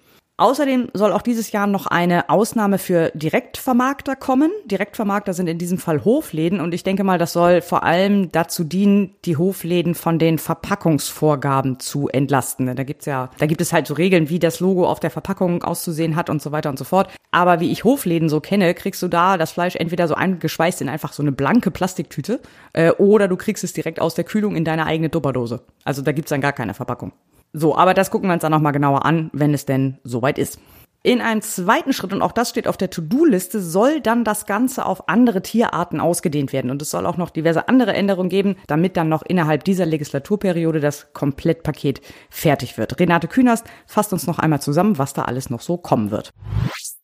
[0.41, 4.53] Außerdem soll auch dieses Jahr noch eine Ausnahme für Direktvermarkter kommen.
[4.67, 8.63] Direktvermarkter sind in diesem Fall Hofläden und ich denke mal, das soll vor allem dazu
[8.63, 12.77] dienen, die Hofläden von den Verpackungsvorgaben zu entlasten.
[12.77, 15.65] Da gibt's ja, da gibt es halt so Regeln, wie das Logo auf der Verpackung
[15.65, 17.11] auszusehen hat und so weiter und so fort.
[17.33, 20.89] Aber wie ich Hofläden so kenne, kriegst du da das Fleisch entweder so eingeschweißt in
[20.89, 22.41] einfach so eine blanke Plastiktüte
[22.75, 25.63] äh, oder du kriegst es direkt aus der Kühlung in deine eigene Tupperdose.
[25.83, 27.11] Also da gibt's dann gar keine Verpackung.
[27.53, 30.59] So, aber das gucken wir uns dann nochmal genauer an, wenn es denn soweit ist.
[31.05, 34.85] In einem zweiten Schritt, und auch das steht auf der To-Do-Liste, soll dann das Ganze
[34.85, 36.73] auf andere Tierarten ausgedehnt werden.
[36.73, 40.81] Und es soll auch noch diverse andere Änderungen geben, damit dann noch innerhalb dieser Legislaturperiode
[40.81, 42.99] das Komplettpaket fertig wird.
[42.99, 46.33] Renate Künast fasst uns noch einmal zusammen, was da alles noch so kommen wird.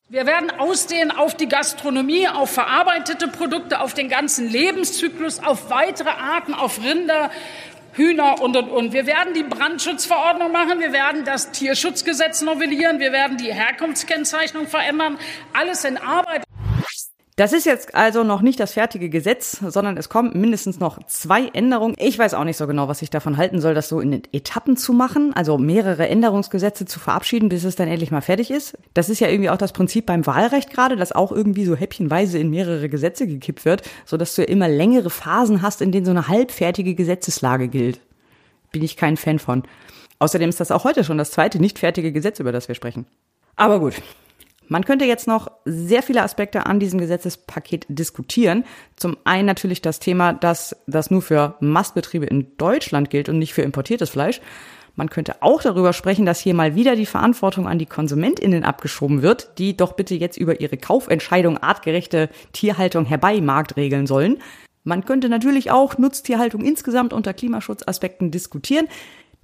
[0.09, 6.11] Wir werden ausdehnen auf die Gastronomie, auf verarbeitete Produkte, auf den ganzen Lebenszyklus, auf weitere
[6.11, 7.31] Arten, auf Rinder,
[7.95, 8.93] Hühner und, und, und.
[8.93, 15.19] Wir werden die Brandschutzverordnung machen, wir werden das Tierschutzgesetz novellieren, wir werden die Herkunftskennzeichnung verändern.
[15.53, 16.45] Alles in Arbeit.
[17.37, 21.49] Das ist jetzt also noch nicht das fertige Gesetz, sondern es kommen mindestens noch zwei
[21.49, 21.97] Änderungen.
[21.99, 24.77] Ich weiß auch nicht so genau, was ich davon halten soll, das so in Etappen
[24.77, 28.79] zu machen, also mehrere Änderungsgesetze zu verabschieden, bis es dann endlich mal fertig ist.
[28.95, 32.39] Das ist ja irgendwie auch das Prinzip beim Wahlrecht gerade, dass auch irgendwie so häppchenweise
[32.39, 36.13] in mehrere Gesetze gekippt wird, sodass du ja immer längere Phasen hast, in denen so
[36.13, 37.99] eine halbfertige Gesetzeslage gilt.
[38.71, 39.65] Bin ich kein Fan von.
[40.21, 43.07] Außerdem ist das auch heute schon das zweite nicht fertige Gesetz, über das wir sprechen.
[43.57, 43.95] Aber gut,
[44.69, 48.65] man könnte jetzt noch sehr viele Aspekte an diesem Gesetzespaket diskutieren.
[48.97, 53.55] Zum einen natürlich das Thema, dass das nur für Mastbetriebe in Deutschland gilt und nicht
[53.55, 54.41] für importiertes Fleisch.
[54.97, 59.23] Man könnte auch darüber sprechen, dass hier mal wieder die Verantwortung an die KonsumentInnen abgeschoben
[59.23, 64.39] wird, die doch bitte jetzt über ihre Kaufentscheidung artgerechte Tierhaltung herbei Markt regeln sollen.
[64.85, 68.87] Man könnte natürlich auch Nutztierhaltung insgesamt unter Klimaschutzaspekten diskutieren.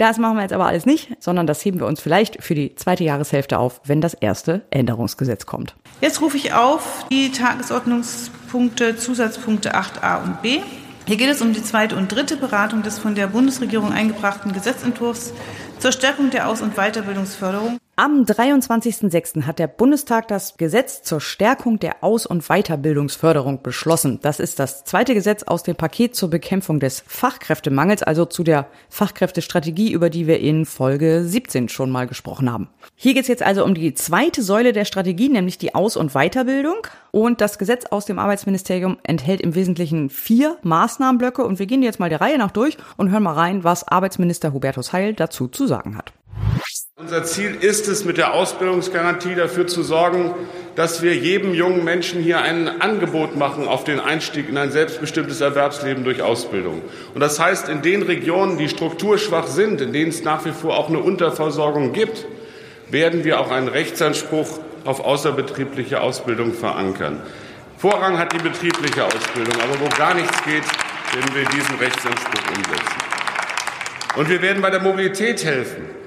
[0.01, 2.75] Das machen wir jetzt aber alles nicht, sondern das heben wir uns vielleicht für die
[2.75, 5.75] zweite Jahreshälfte auf, wenn das erste Änderungsgesetz kommt.
[6.01, 10.61] Jetzt rufe ich auf die Tagesordnungspunkte, Zusatzpunkte 8a und b.
[11.07, 15.35] Hier geht es um die zweite und dritte Beratung des von der Bundesregierung eingebrachten Gesetzentwurfs
[15.79, 17.77] zur Stärkung der Aus- und Weiterbildungsförderung.
[18.03, 19.43] Am 23.06.
[19.43, 24.21] hat der Bundestag das Gesetz zur Stärkung der Aus- und Weiterbildungsförderung beschlossen.
[24.23, 28.69] Das ist das zweite Gesetz aus dem Paket zur Bekämpfung des Fachkräftemangels, also zu der
[28.89, 32.71] Fachkräftestrategie, über die wir in Folge 17 schon mal gesprochen haben.
[32.97, 36.15] Hier geht es jetzt also um die zweite Säule der Strategie, nämlich die Aus- und
[36.15, 36.87] Weiterbildung.
[37.11, 41.45] Und das Gesetz aus dem Arbeitsministerium enthält im Wesentlichen vier Maßnahmenblöcke.
[41.45, 44.55] Und wir gehen jetzt mal der Reihe nach durch und hören mal rein, was Arbeitsminister
[44.55, 46.15] Hubertus Heil dazu zu sagen hat.
[47.03, 50.35] Unser Ziel ist es, mit der Ausbildungsgarantie dafür zu sorgen,
[50.77, 55.41] dass wir jedem jungen Menschen hier ein Angebot machen auf den Einstieg in ein selbstbestimmtes
[55.41, 56.83] Erwerbsleben durch Ausbildung.
[57.15, 60.77] Und das heißt, in den Regionen, die strukturschwach sind, in denen es nach wie vor
[60.77, 62.27] auch eine Unterversorgung gibt,
[62.91, 67.23] werden wir auch einen Rechtsanspruch auf außerbetriebliche Ausbildung verankern.
[67.79, 70.65] Vorrang hat die betriebliche Ausbildung, aber wo gar nichts geht,
[71.15, 73.01] werden wir diesen Rechtsanspruch umsetzen.
[74.17, 76.00] Und wir werden bei der Mobilität helfen.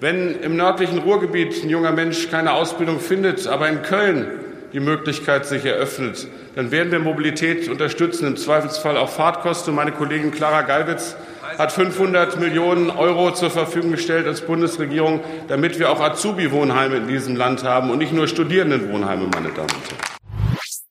[0.00, 4.28] Wenn im nördlichen Ruhrgebiet ein junger Mensch keine Ausbildung findet, aber in Köln
[4.72, 9.74] die Möglichkeit sich eröffnet, dann werden wir Mobilität unterstützen, im Zweifelsfall auch Fahrtkosten.
[9.74, 11.16] Meine Kollegin Clara Gallwitz
[11.58, 17.34] hat 500 Millionen Euro zur Verfügung gestellt als Bundesregierung, damit wir auch Azubi-Wohnheime in diesem
[17.34, 20.18] Land haben und nicht nur Studierendenwohnheime, meine Damen und Herren.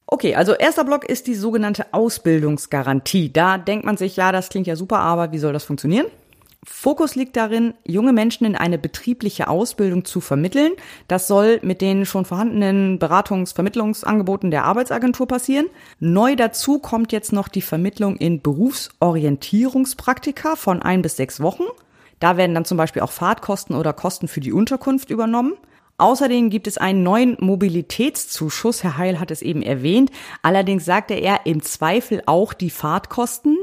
[0.08, 3.32] Okay, also erster Block ist die sogenannte Ausbildungsgarantie.
[3.32, 6.08] Da denkt man sich, ja, das klingt ja super, aber wie soll das funktionieren?
[6.70, 10.74] Fokus liegt darin, junge Menschen in eine betriebliche Ausbildung zu vermitteln.
[11.08, 15.68] Das soll mit den schon vorhandenen Beratungs-Vermittlungsangeboten der Arbeitsagentur passieren.
[16.00, 21.64] Neu dazu kommt jetzt noch die Vermittlung in Berufsorientierungspraktika von ein bis sechs Wochen.
[22.20, 25.54] Da werden dann zum Beispiel auch Fahrtkosten oder Kosten für die Unterkunft übernommen.
[25.98, 28.84] Außerdem gibt es einen neuen Mobilitätszuschuss.
[28.84, 30.12] Herr Heil hat es eben erwähnt.
[30.44, 33.58] Allerdings sagte er im Zweifel auch die Fahrtkosten.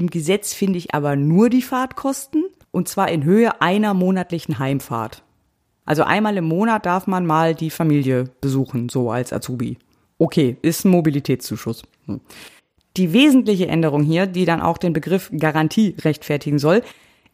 [0.00, 5.22] Im Gesetz finde ich aber nur die Fahrtkosten und zwar in Höhe einer monatlichen Heimfahrt.
[5.84, 9.76] Also einmal im Monat darf man mal die Familie besuchen, so als Azubi.
[10.16, 11.82] Okay, ist ein Mobilitätszuschuss.
[12.06, 12.22] Hm.
[12.96, 16.80] Die wesentliche Änderung hier, die dann auch den Begriff Garantie rechtfertigen soll,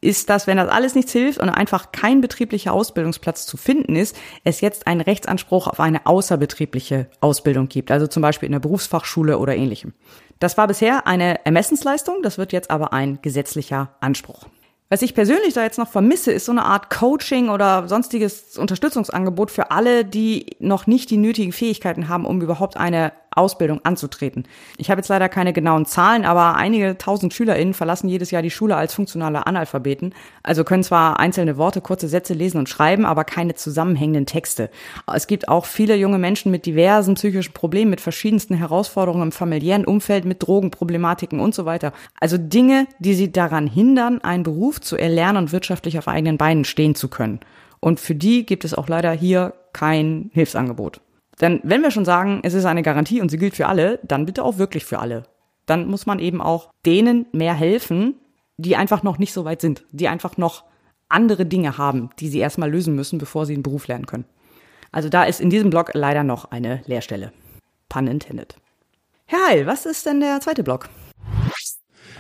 [0.07, 4.17] ist, dass wenn das alles nichts hilft und einfach kein betrieblicher Ausbildungsplatz zu finden ist,
[4.45, 9.39] es jetzt einen Rechtsanspruch auf eine außerbetriebliche Ausbildung gibt, also zum Beispiel in der Berufsfachschule
[9.39, 9.93] oder ähnlichem.
[10.39, 14.47] Das war bisher eine Ermessensleistung, das wird jetzt aber ein gesetzlicher Anspruch.
[14.89, 19.51] Was ich persönlich da jetzt noch vermisse, ist so eine Art Coaching oder sonstiges Unterstützungsangebot
[19.51, 24.45] für alle, die noch nicht die nötigen Fähigkeiten haben, um überhaupt eine Ausbildung anzutreten.
[24.79, 28.51] Ich habe jetzt leider keine genauen Zahlen, aber einige tausend SchülerInnen verlassen jedes Jahr die
[28.51, 33.25] Schule als funktionale Analphabeten, also können zwar einzelne Worte, kurze Sätze lesen und schreiben, aber
[33.25, 34.71] keine zusammenhängenden Texte.
[35.13, 39.85] Es gibt auch viele junge Menschen mit diversen psychischen Problemen, mit verschiedensten Herausforderungen im familiären
[39.85, 41.93] Umfeld, mit Drogenproblematiken und so weiter.
[42.19, 44.45] Also Dinge, die sie daran hindern, einen
[44.77, 47.41] Beruf zu erlernen und wirtschaftlich auf eigenen Beinen stehen zu können.
[47.81, 51.01] Und für die gibt es auch leider hier kein Hilfsangebot.
[51.41, 54.27] Denn wenn wir schon sagen, es ist eine Garantie und sie gilt für alle, dann
[54.27, 55.25] bitte auch wirklich für alle.
[55.67, 58.15] Dann muss man eben auch denen mehr helfen,
[58.57, 60.65] die einfach noch nicht so weit sind, die einfach noch
[61.09, 64.25] andere Dinge haben, die sie erstmal lösen müssen, bevor sie einen Beruf lernen können.
[64.93, 67.33] Also da ist in diesem Blog leider noch eine Leerstelle.
[67.89, 68.57] Pun intended.
[69.27, 70.89] Herr Heil, was ist denn der zweite Block?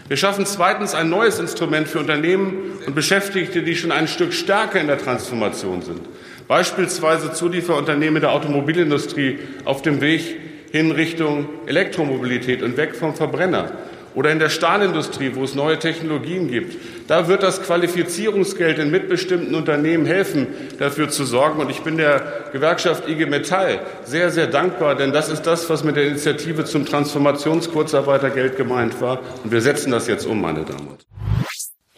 [0.08, 4.80] Wir schaffen zweitens ein neues Instrument für Unternehmen und Beschäftigte, die schon ein Stück stärker
[4.80, 6.00] in der Transformation sind.
[6.46, 10.36] Beispielsweise Zulieferunternehmen der Automobilindustrie auf dem Weg
[10.70, 13.72] hin Richtung Elektromobilität und weg vom Verbrenner.
[14.14, 16.76] Oder in der Stahlindustrie, wo es neue Technologien gibt.
[17.06, 21.60] Da wird das Qualifizierungsgeld in mitbestimmten Unternehmen helfen, dafür zu sorgen.
[21.60, 25.84] Und ich bin der Gewerkschaft IG Metall sehr, sehr dankbar, denn das ist das, was
[25.84, 29.20] mit der Initiative zum Transformationskurzarbeitergeld gemeint war.
[29.44, 31.15] Und wir setzen das jetzt um, meine Damen und Herren.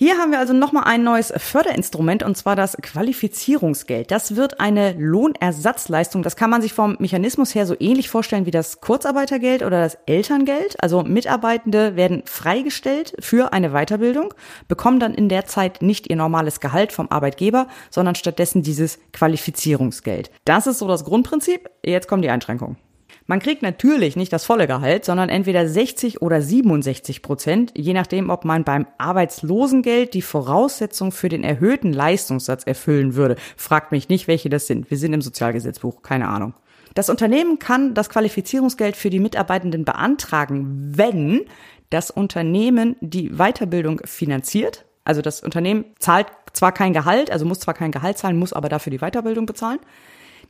[0.01, 4.13] Hier haben wir also nochmal ein neues Förderinstrument und zwar das Qualifizierungsgeld.
[4.13, 6.23] Das wird eine Lohnersatzleistung.
[6.23, 9.99] Das kann man sich vom Mechanismus her so ähnlich vorstellen wie das Kurzarbeitergeld oder das
[10.07, 10.77] Elterngeld.
[10.81, 14.35] Also Mitarbeitende werden freigestellt für eine Weiterbildung,
[14.69, 20.31] bekommen dann in der Zeit nicht ihr normales Gehalt vom Arbeitgeber, sondern stattdessen dieses Qualifizierungsgeld.
[20.45, 21.69] Das ist so das Grundprinzip.
[21.85, 22.77] Jetzt kommen die Einschränkungen.
[23.31, 28.31] Man kriegt natürlich nicht das volle Gehalt, sondern entweder 60 oder 67 Prozent, je nachdem,
[28.31, 33.37] ob man beim Arbeitslosengeld die Voraussetzung für den erhöhten Leistungssatz erfüllen würde.
[33.55, 34.91] Fragt mich nicht, welche das sind.
[34.91, 36.55] Wir sind im Sozialgesetzbuch, keine Ahnung.
[36.95, 41.43] Das Unternehmen kann das Qualifizierungsgeld für die Mitarbeitenden beantragen, wenn
[41.91, 44.87] das Unternehmen die Weiterbildung finanziert.
[45.05, 48.71] Also das Unternehmen zahlt zwar kein Gehalt, also muss zwar kein Gehalt zahlen, muss aber
[48.71, 49.81] dafür die Weiterbildung bezahlen.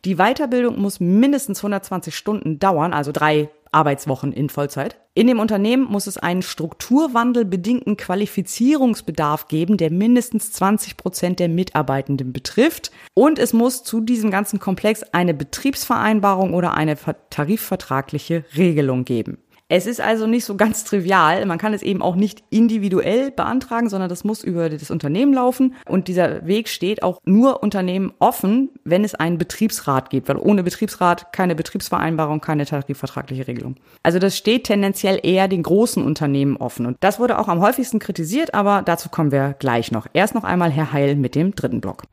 [0.04, 4.96] Die Weiterbildung muss mindestens 120 Stunden dauern, also drei Arbeitswochen in Vollzeit.
[5.14, 12.32] In dem Unternehmen muss es einen strukturwandelbedingten Qualifizierungsbedarf geben, der mindestens 20 Prozent der Mitarbeitenden
[12.32, 12.92] betrifft.
[13.14, 16.96] Und es muss zu diesem ganzen Komplex eine Betriebsvereinbarung oder eine
[17.30, 19.38] tarifvertragliche Regelung geben.
[19.70, 21.44] Es ist also nicht so ganz trivial.
[21.44, 25.74] Man kann es eben auch nicht individuell beantragen, sondern das muss über das Unternehmen laufen.
[25.86, 30.62] Und dieser Weg steht auch nur Unternehmen offen, wenn es einen Betriebsrat gibt, weil ohne
[30.62, 33.76] Betriebsrat keine Betriebsvereinbarung, keine tarifvertragliche Regelung.
[34.02, 36.86] Also das steht tendenziell eher den großen Unternehmen offen.
[36.86, 40.06] Und das wurde auch am häufigsten kritisiert, aber dazu kommen wir gleich noch.
[40.14, 42.04] Erst noch einmal Herr Heil mit dem dritten Block.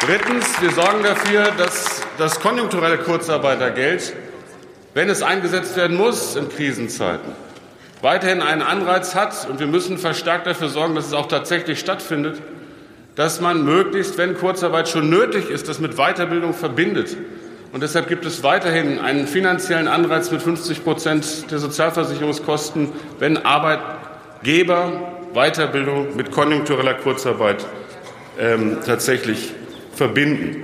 [0.00, 4.14] Drittens, wir sorgen dafür, dass das konjunkturelle Kurzarbeitergeld
[4.94, 7.32] wenn es eingesetzt werden muss in Krisenzeiten,
[8.02, 12.42] weiterhin einen Anreiz hat, und wir müssen verstärkt dafür sorgen, dass es auch tatsächlich stattfindet,
[13.14, 17.16] dass man möglichst, wenn Kurzarbeit schon nötig ist, das mit Weiterbildung verbindet.
[17.72, 25.12] Und deshalb gibt es weiterhin einen finanziellen Anreiz mit 50 Prozent der Sozialversicherungskosten, wenn Arbeitgeber
[25.32, 27.64] Weiterbildung mit konjunktureller Kurzarbeit
[28.38, 29.54] ähm, tatsächlich
[29.94, 30.62] verbinden.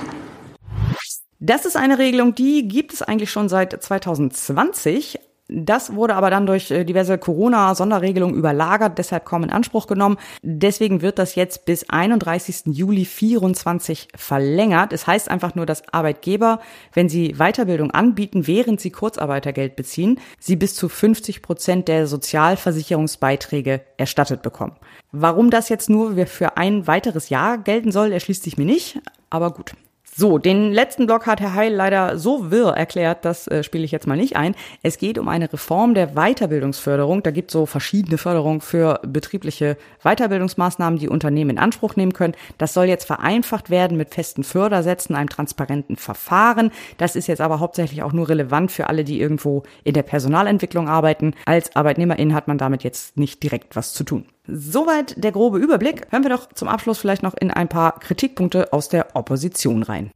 [1.48, 5.18] Das ist eine Regelung, die gibt es eigentlich schon seit 2020.
[5.48, 10.18] Das wurde aber dann durch äh, diverse Corona-Sonderregelungen überlagert, deshalb kaum in Anspruch genommen.
[10.42, 12.64] Deswegen wird das jetzt bis 31.
[12.66, 14.92] Juli 24 verlängert.
[14.92, 16.60] Es heißt einfach nur, dass Arbeitgeber,
[16.92, 23.80] wenn sie Weiterbildung anbieten, während sie Kurzarbeitergeld beziehen, sie bis zu 50 Prozent der Sozialversicherungsbeiträge
[23.96, 24.76] erstattet bekommen.
[25.12, 29.50] Warum das jetzt nur für ein weiteres Jahr gelten soll, erschließt sich mir nicht, aber
[29.54, 29.72] gut.
[30.20, 33.92] So, den letzten Block hat Herr Heil leider so wirr erklärt, das äh, spiele ich
[33.92, 34.56] jetzt mal nicht ein.
[34.82, 37.22] Es geht um eine Reform der Weiterbildungsförderung.
[37.22, 42.34] Da gibt es so verschiedene Förderungen für betriebliche Weiterbildungsmaßnahmen, die Unternehmen in Anspruch nehmen können.
[42.58, 46.72] Das soll jetzt vereinfacht werden mit festen Fördersätzen, einem transparenten Verfahren.
[46.96, 50.88] Das ist jetzt aber hauptsächlich auch nur relevant für alle, die irgendwo in der Personalentwicklung
[50.88, 51.32] arbeiten.
[51.46, 54.26] Als Arbeitnehmerin hat man damit jetzt nicht direkt was zu tun.
[54.50, 56.06] Soweit der grobe Überblick.
[56.10, 60.10] Hören wir doch zum Abschluss vielleicht noch in ein paar Kritikpunkte aus der Opposition rein.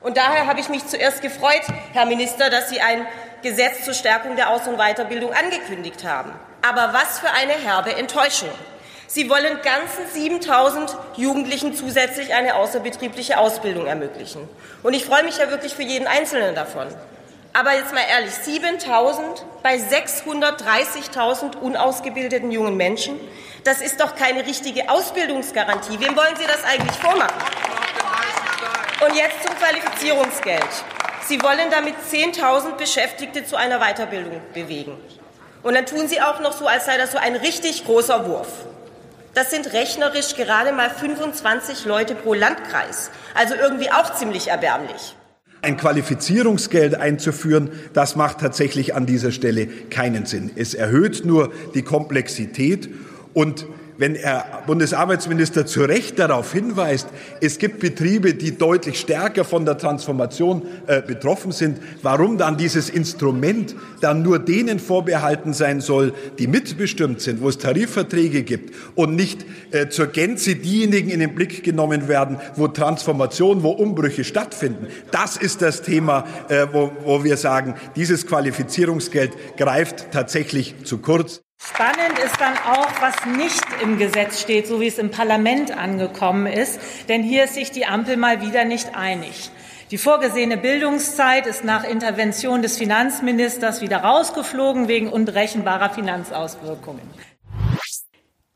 [0.00, 3.06] Und daher habe ich mich zuerst gefreut, Herr Minister, dass Sie ein
[3.42, 6.32] Gesetz zur Stärkung der Aus- und Weiterbildung angekündigt haben.
[6.68, 8.50] Aber was für eine herbe Enttäuschung.
[9.06, 14.48] Sie wollen ganzen 7000 Jugendlichen zusätzlich eine außerbetriebliche Ausbildung ermöglichen.
[14.82, 16.88] Und ich freue mich ja wirklich für jeden Einzelnen davon.
[17.58, 23.18] Aber jetzt mal ehrlich, 7000 bei 630.000 unausgebildeten jungen Menschen,
[23.64, 25.98] das ist doch keine richtige Ausbildungsgarantie.
[25.98, 27.42] Wem wollen Sie das eigentlich vormachen?
[29.00, 30.68] Und jetzt zum Qualifizierungsgeld.
[31.24, 34.98] Sie wollen damit 10.000 Beschäftigte zu einer Weiterbildung bewegen.
[35.62, 38.66] Und dann tun Sie auch noch so, als sei das so ein richtig großer Wurf.
[39.32, 43.10] Das sind rechnerisch gerade mal 25 Leute pro Landkreis.
[43.32, 45.16] Also irgendwie auch ziemlich erbärmlich.
[45.62, 50.50] Ein Qualifizierungsgeld einzuführen, das macht tatsächlich an dieser Stelle keinen Sinn.
[50.54, 52.88] Es erhöht nur die Komplexität
[53.34, 53.66] und
[53.98, 57.08] wenn Herr Bundesarbeitsminister zu Recht darauf hinweist,
[57.40, 62.90] es gibt Betriebe, die deutlich stärker von der Transformation äh, betroffen sind, warum dann dieses
[62.90, 69.16] Instrument dann nur denen vorbehalten sein soll, die mitbestimmt sind, wo es Tarifverträge gibt und
[69.16, 74.88] nicht äh, zur Gänze diejenigen in den Blick genommen werden, wo Transformation, wo Umbrüche stattfinden.
[75.10, 81.45] Das ist das Thema, äh, wo, wo wir sagen, dieses Qualifizierungsgeld greift tatsächlich zu kurz.
[81.58, 86.46] Spannend ist dann auch, was nicht im Gesetz steht, so wie es im Parlament angekommen
[86.46, 86.80] ist.
[87.08, 89.50] Denn hier ist sich die Ampel mal wieder nicht einig.
[89.90, 97.02] Die vorgesehene Bildungszeit ist nach Intervention des Finanzministers wieder rausgeflogen wegen unberechenbarer Finanzauswirkungen.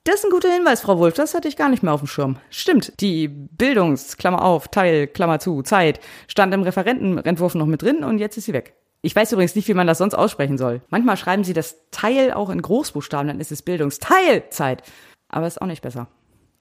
[0.04, 1.14] Das ist ein guter Hinweis, Frau Wolf.
[1.14, 2.38] Das hatte ich gar nicht mehr auf dem Schirm.
[2.48, 8.02] Stimmt, die Bildungs, Klammer auf, Teil, Klammer zu, Zeit, stand im Referentenentwurf noch mit drin
[8.02, 8.74] und jetzt ist sie weg.
[9.02, 10.82] Ich weiß übrigens nicht, wie man das sonst aussprechen soll.
[10.90, 14.82] Manchmal schreiben sie das Teil auch in Großbuchstaben, dann ist es Bildungsteilzeit.
[15.28, 16.08] Aber ist auch nicht besser.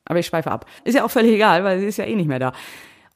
[0.05, 0.65] Aber ich schweife ab.
[0.85, 2.53] Ist ja auch völlig egal, weil sie ist ja eh nicht mehr da.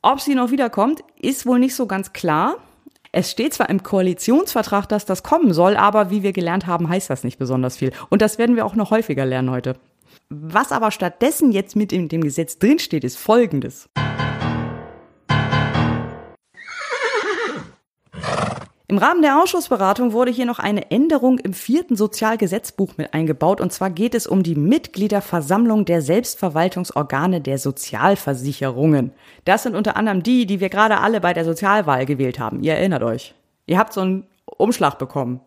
[0.02, 2.58] Ob sie noch wiederkommt, ist wohl nicht so ganz klar.
[3.14, 7.10] Es steht zwar im Koalitionsvertrag, dass das kommen soll, aber wie wir gelernt haben, heißt
[7.10, 7.94] das nicht besonders viel.
[8.10, 9.78] Und das werden wir auch noch häufiger lernen heute.
[10.30, 13.88] Was aber stattdessen jetzt mit in dem Gesetz drinsteht, ist Folgendes.
[18.94, 23.60] Im Rahmen der Ausschussberatung wurde hier noch eine Änderung im vierten Sozialgesetzbuch mit eingebaut.
[23.60, 29.12] Und zwar geht es um die Mitgliederversammlung der Selbstverwaltungsorgane der Sozialversicherungen.
[29.46, 32.62] Das sind unter anderem die, die wir gerade alle bei der Sozialwahl gewählt haben.
[32.62, 33.34] Ihr erinnert euch.
[33.66, 35.42] Ihr habt so einen Umschlag bekommen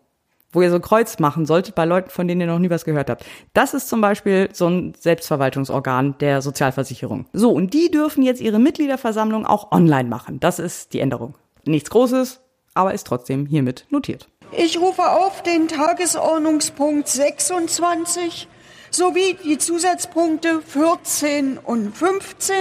[0.51, 2.85] wo ihr so ein Kreuz machen solltet bei Leuten, von denen ihr noch nie was
[2.85, 3.25] gehört habt.
[3.53, 7.25] Das ist zum Beispiel so ein Selbstverwaltungsorgan der Sozialversicherung.
[7.33, 10.39] So, und die dürfen jetzt ihre Mitgliederversammlung auch online machen.
[10.39, 11.35] Das ist die Änderung.
[11.65, 12.39] Nichts Großes,
[12.77, 14.29] aber ist trotzdem hiermit notiert.
[14.51, 18.47] Ich rufe auf den Tagesordnungspunkt 26
[18.91, 22.55] sowie die Zusatzpunkte 14 und 15.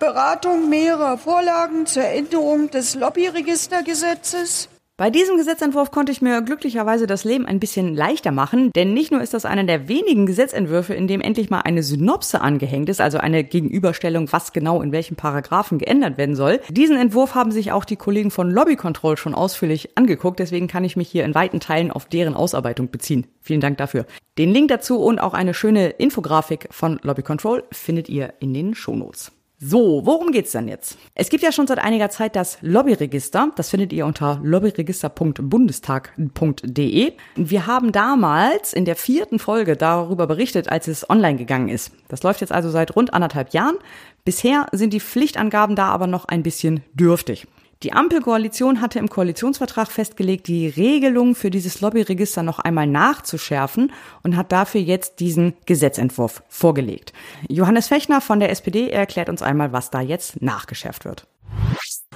[0.00, 4.68] Beratung mehrerer Vorlagen zur Änderung des Lobbyregistergesetzes.
[5.00, 9.10] Bei diesem Gesetzentwurf konnte ich mir glücklicherweise das Leben ein bisschen leichter machen, denn nicht
[9.10, 13.00] nur ist das einer der wenigen Gesetzentwürfe, in dem endlich mal eine Synopse angehängt ist,
[13.00, 16.60] also eine Gegenüberstellung, was genau in welchen Paragraphen geändert werden soll.
[16.68, 20.84] Diesen Entwurf haben sich auch die Kollegen von Lobby Control schon ausführlich angeguckt, deswegen kann
[20.84, 23.26] ich mich hier in weiten Teilen auf deren Ausarbeitung beziehen.
[23.40, 24.04] Vielen Dank dafür.
[24.36, 28.74] Den Link dazu und auch eine schöne Infografik von Lobby Control findet ihr in den
[28.74, 29.32] Shownotes.
[29.62, 30.96] So, worum geht's denn jetzt?
[31.14, 33.52] Es gibt ja schon seit einiger Zeit das Lobbyregister.
[33.56, 37.12] Das findet ihr unter lobbyregister.bundestag.de.
[37.36, 41.92] Wir haben damals in der vierten Folge darüber berichtet, als es online gegangen ist.
[42.08, 43.76] Das läuft jetzt also seit rund anderthalb Jahren.
[44.24, 47.46] Bisher sind die Pflichtangaben da aber noch ein bisschen dürftig.
[47.82, 53.90] Die Ampelkoalition hatte im Koalitionsvertrag festgelegt, die Regelung für dieses Lobbyregister noch einmal nachzuschärfen
[54.22, 57.14] und hat dafür jetzt diesen Gesetzentwurf vorgelegt.
[57.48, 61.26] Johannes Fechner von der SPD erklärt uns einmal, was da jetzt nachgeschärft wird.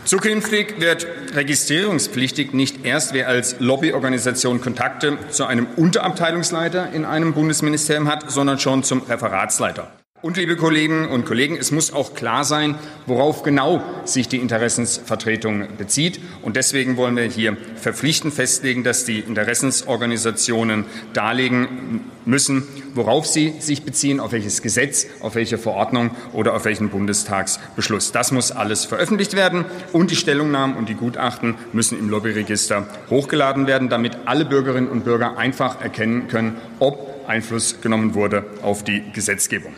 [0.05, 8.07] Zukünftig wird registrierungspflichtig nicht erst wer als Lobbyorganisation Kontakte zu einem Unterabteilungsleiter in einem Bundesministerium
[8.07, 9.91] hat, sondern schon zum Referatsleiter.
[10.25, 15.77] Und liebe Kolleginnen und Kollegen, es muss auch klar sein, worauf genau sich die Interessensvertretung
[15.77, 16.19] bezieht.
[16.41, 22.63] Und deswegen wollen wir hier verpflichtend festlegen, dass die Interessensorganisationen darlegen müssen,
[22.95, 28.11] worauf sie sich beziehen, auf welches Gesetz, auf welche Verordnung oder auf welchen Bundestagsbeschluss.
[28.13, 33.67] Das muss alles veröffentlicht werden und die Stellungnahmen und die Gutachten müssen im Lobbyregister hochgeladen
[33.67, 39.03] werden, damit alle Bürgerinnen und Bürger einfach erkennen können, ob Einfluss genommen wurde auf die
[39.13, 39.75] Gesetzgebung.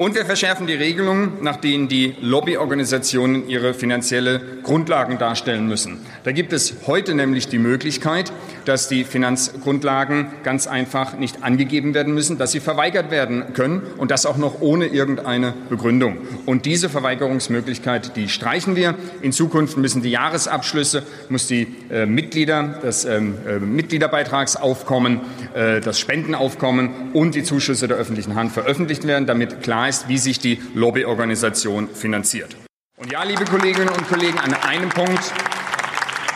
[0.00, 5.98] Und wir verschärfen die Regelungen, nach denen die Lobbyorganisationen ihre finanzielle Grundlagen darstellen müssen.
[6.24, 8.32] Da gibt es heute nämlich die Möglichkeit,
[8.64, 14.10] dass die Finanzgrundlagen ganz einfach nicht angegeben werden müssen, dass sie verweigert werden können und
[14.10, 16.18] das auch noch ohne irgendeine Begründung.
[16.46, 18.94] Und diese Verweigerungsmöglichkeit, die streichen wir.
[19.22, 25.20] In Zukunft müssen die Jahresabschlüsse, muss die äh, Mitglieder, das ähm, äh, Mitgliederbeitragsaufkommen,
[25.54, 30.18] äh, das Spendenaufkommen und die Zuschüsse der öffentlichen Hand veröffentlicht werden, damit klar ist, wie
[30.18, 32.56] sich die Lobbyorganisation finanziert.
[32.96, 35.32] Und ja, liebe Kolleginnen und Kollegen, an einem Punkt,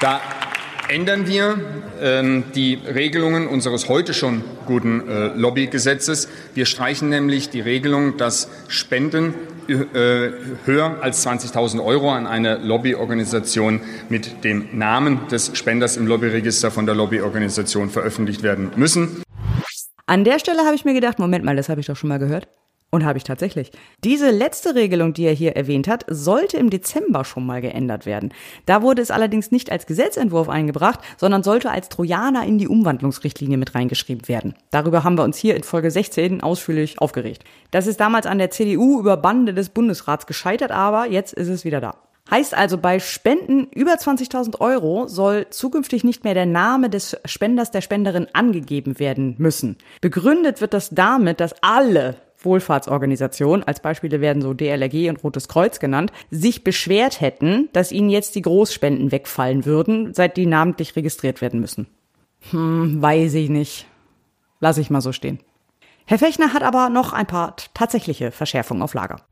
[0.00, 0.20] da
[0.88, 1.58] ändern wir
[2.00, 6.28] ähm, die Regelungen unseres heute schon guten äh, Lobbygesetzes.
[6.54, 9.34] Wir streichen nämlich die Regelung, dass Spenden
[9.68, 10.30] äh,
[10.64, 16.86] höher als 20.000 Euro an eine Lobbyorganisation mit dem Namen des Spenders im Lobbyregister von
[16.86, 19.22] der Lobbyorganisation veröffentlicht werden müssen.
[20.06, 22.18] An der Stelle habe ich mir gedacht, Moment mal, das habe ich doch schon mal
[22.18, 22.46] gehört.
[22.94, 23.72] Und habe ich tatsächlich.
[24.04, 28.32] Diese letzte Regelung, die er hier erwähnt hat, sollte im Dezember schon mal geändert werden.
[28.66, 33.58] Da wurde es allerdings nicht als Gesetzentwurf eingebracht, sondern sollte als Trojaner in die Umwandlungsrichtlinie
[33.58, 34.54] mit reingeschrieben werden.
[34.70, 37.42] Darüber haben wir uns hier in Folge 16 ausführlich aufgeregt.
[37.72, 41.64] Das ist damals an der CDU über Bande des Bundesrats gescheitert, aber jetzt ist es
[41.64, 41.96] wieder da.
[42.30, 47.70] Heißt also, bei Spenden über 20.000 Euro soll zukünftig nicht mehr der Name des Spenders,
[47.70, 49.76] der Spenderin angegeben werden müssen.
[50.00, 55.80] Begründet wird das damit, dass alle Wohlfahrtsorganisationen, als Beispiele werden so DLRG und Rotes Kreuz
[55.80, 61.40] genannt, sich beschwert hätten, dass ihnen jetzt die Großspenden wegfallen würden, seit die namentlich registriert
[61.40, 61.86] werden müssen.
[62.50, 63.86] Hm, weiß ich nicht.
[64.60, 65.40] Lass ich mal so stehen.
[66.06, 69.22] Herr Fechner hat aber noch ein paar tatsächliche Verschärfungen auf Lager.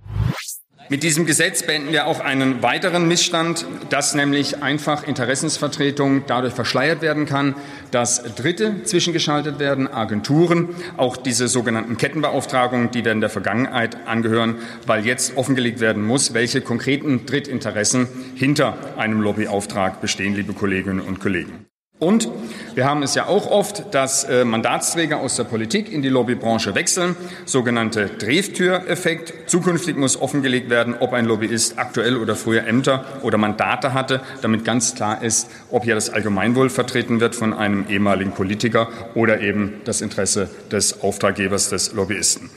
[0.93, 7.01] Mit diesem Gesetz beenden wir auch einen weiteren Missstand, dass nämlich einfach Interessensvertretung dadurch verschleiert
[7.01, 7.55] werden kann,
[7.91, 10.69] dass Dritte zwischengeschaltet werden, Agenturen,
[10.99, 16.61] auch diese sogenannten Kettenbeauftragungen, die werden der Vergangenheit angehören, weil jetzt offengelegt werden muss, welche
[16.61, 21.72] konkreten Drittinteressen hinter einem Lobbyauftrag bestehen, liebe Kolleginnen und Kollegen.
[22.03, 22.29] Und
[22.75, 26.75] wir haben es ja auch oft, dass äh, Mandatsträger aus der Politik in die Lobbybranche
[26.75, 29.49] wechseln, sogenannte Drehtüreffekt.
[29.49, 34.65] Zukünftig muss offengelegt werden, ob ein Lobbyist aktuell oder früher Ämter oder Mandate hatte, damit
[34.65, 39.75] ganz klar ist, ob hier das Allgemeinwohl vertreten wird von einem ehemaligen Politiker oder eben
[39.85, 42.51] das Interesse des Auftraggebers des Lobbyisten.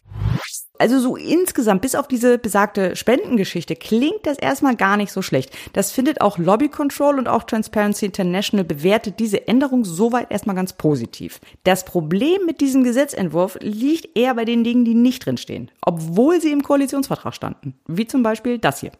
[0.77, 5.55] Also so insgesamt, bis auf diese besagte Spendengeschichte, klingt das erstmal gar nicht so schlecht.
[5.73, 10.73] Das findet auch Lobby Control und auch Transparency International bewertet diese Änderung soweit erstmal ganz
[10.73, 11.39] positiv.
[11.63, 16.51] Das Problem mit diesem Gesetzentwurf liegt eher bei den Dingen, die nicht drinstehen, obwohl sie
[16.51, 17.75] im Koalitionsvertrag standen.
[17.87, 18.91] Wie zum Beispiel das hier.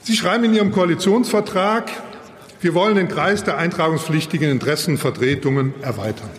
[0.00, 1.90] Sie schreiben in Ihrem Koalitionsvertrag,
[2.60, 6.30] wir wollen den Kreis der eintragungspflichtigen Interessenvertretungen erweitern.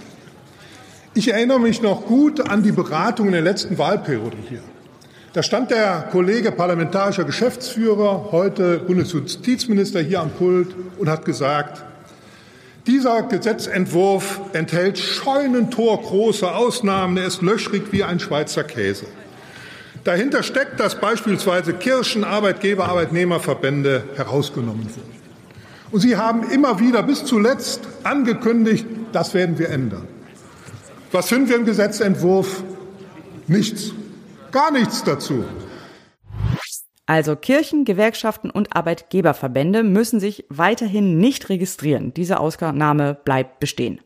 [1.15, 4.63] Ich erinnere mich noch gut an die Beratung in der letzten Wahlperiode hier.
[5.33, 11.83] Da stand der Kollege parlamentarischer Geschäftsführer, heute Bundesjustizminister hier am Pult und hat gesagt,
[12.87, 19.05] dieser Gesetzentwurf enthält scheunentorgroße Ausnahmen, er ist löchrig wie ein Schweizer Käse.
[20.03, 25.13] Dahinter steckt, dass beispielsweise Kirchen, Arbeitgeber, Arbeitnehmerverbände herausgenommen wurden.
[25.91, 30.07] Und Sie haben immer wieder bis zuletzt angekündigt, das werden wir ändern.
[31.13, 32.63] Was finden wir im Gesetzentwurf?
[33.47, 33.93] Nichts.
[34.51, 35.45] Gar nichts dazu.
[37.05, 42.15] Also Kirchen, Gewerkschaften und Arbeitgeberverbände müssen sich weiterhin nicht registrieren.
[42.15, 44.01] Diese Ausnahme bleibt bestehen.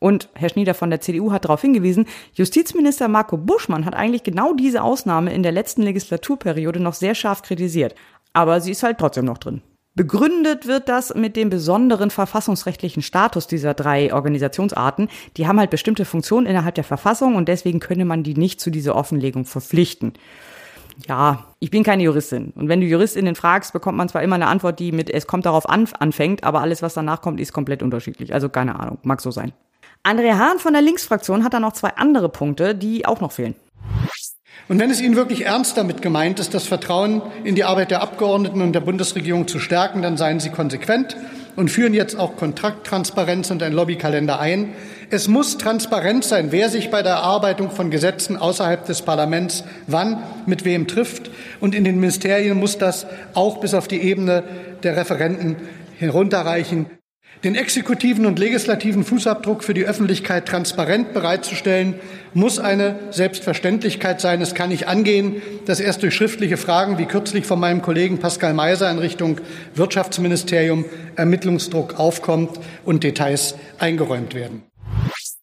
[0.00, 2.04] Und Herr Schnieder von der CDU hat darauf hingewiesen,
[2.34, 7.40] Justizminister Marco Buschmann hat eigentlich genau diese Ausnahme in der letzten Legislaturperiode noch sehr scharf
[7.40, 7.94] kritisiert.
[8.34, 9.62] Aber sie ist halt trotzdem noch drin.
[10.00, 15.10] Begründet wird das mit dem besonderen verfassungsrechtlichen Status dieser drei Organisationsarten.
[15.36, 18.70] Die haben halt bestimmte Funktionen innerhalb der Verfassung und deswegen könne man die nicht zu
[18.70, 20.14] dieser Offenlegung verpflichten.
[21.06, 22.54] Ja, ich bin keine Juristin.
[22.56, 25.44] Und wenn du Juristinnen fragst, bekommt man zwar immer eine Antwort, die mit es kommt
[25.44, 28.32] darauf an anfängt, aber alles, was danach kommt, ist komplett unterschiedlich.
[28.32, 29.52] Also keine Ahnung, mag so sein.
[30.02, 33.54] Andrea Hahn von der Linksfraktion hat da noch zwei andere Punkte, die auch noch fehlen.
[34.70, 38.02] Und wenn es Ihnen wirklich ernst damit gemeint ist, das Vertrauen in die Arbeit der
[38.02, 41.16] Abgeordneten und der Bundesregierung zu stärken, dann seien Sie konsequent
[41.56, 44.72] und führen jetzt auch Kontrakttransparenz und einen Lobbykalender ein.
[45.10, 50.22] Es muss transparent sein, wer sich bei der Erarbeitung von Gesetzen außerhalb des Parlaments wann
[50.46, 51.32] mit wem trifft.
[51.58, 54.44] Und in den Ministerien muss das auch bis auf die Ebene
[54.84, 55.56] der Referenten
[55.98, 56.86] herunterreichen
[57.44, 61.94] den exekutiven und legislativen Fußabdruck für die Öffentlichkeit transparent bereitzustellen,
[62.34, 64.42] muss eine Selbstverständlichkeit sein.
[64.42, 68.54] Es kann nicht angehen, dass erst durch schriftliche Fragen, wie kürzlich von meinem Kollegen Pascal
[68.54, 69.40] Meiser in Richtung
[69.74, 70.84] Wirtschaftsministerium,
[71.16, 74.69] Ermittlungsdruck aufkommt und Details eingeräumt werden.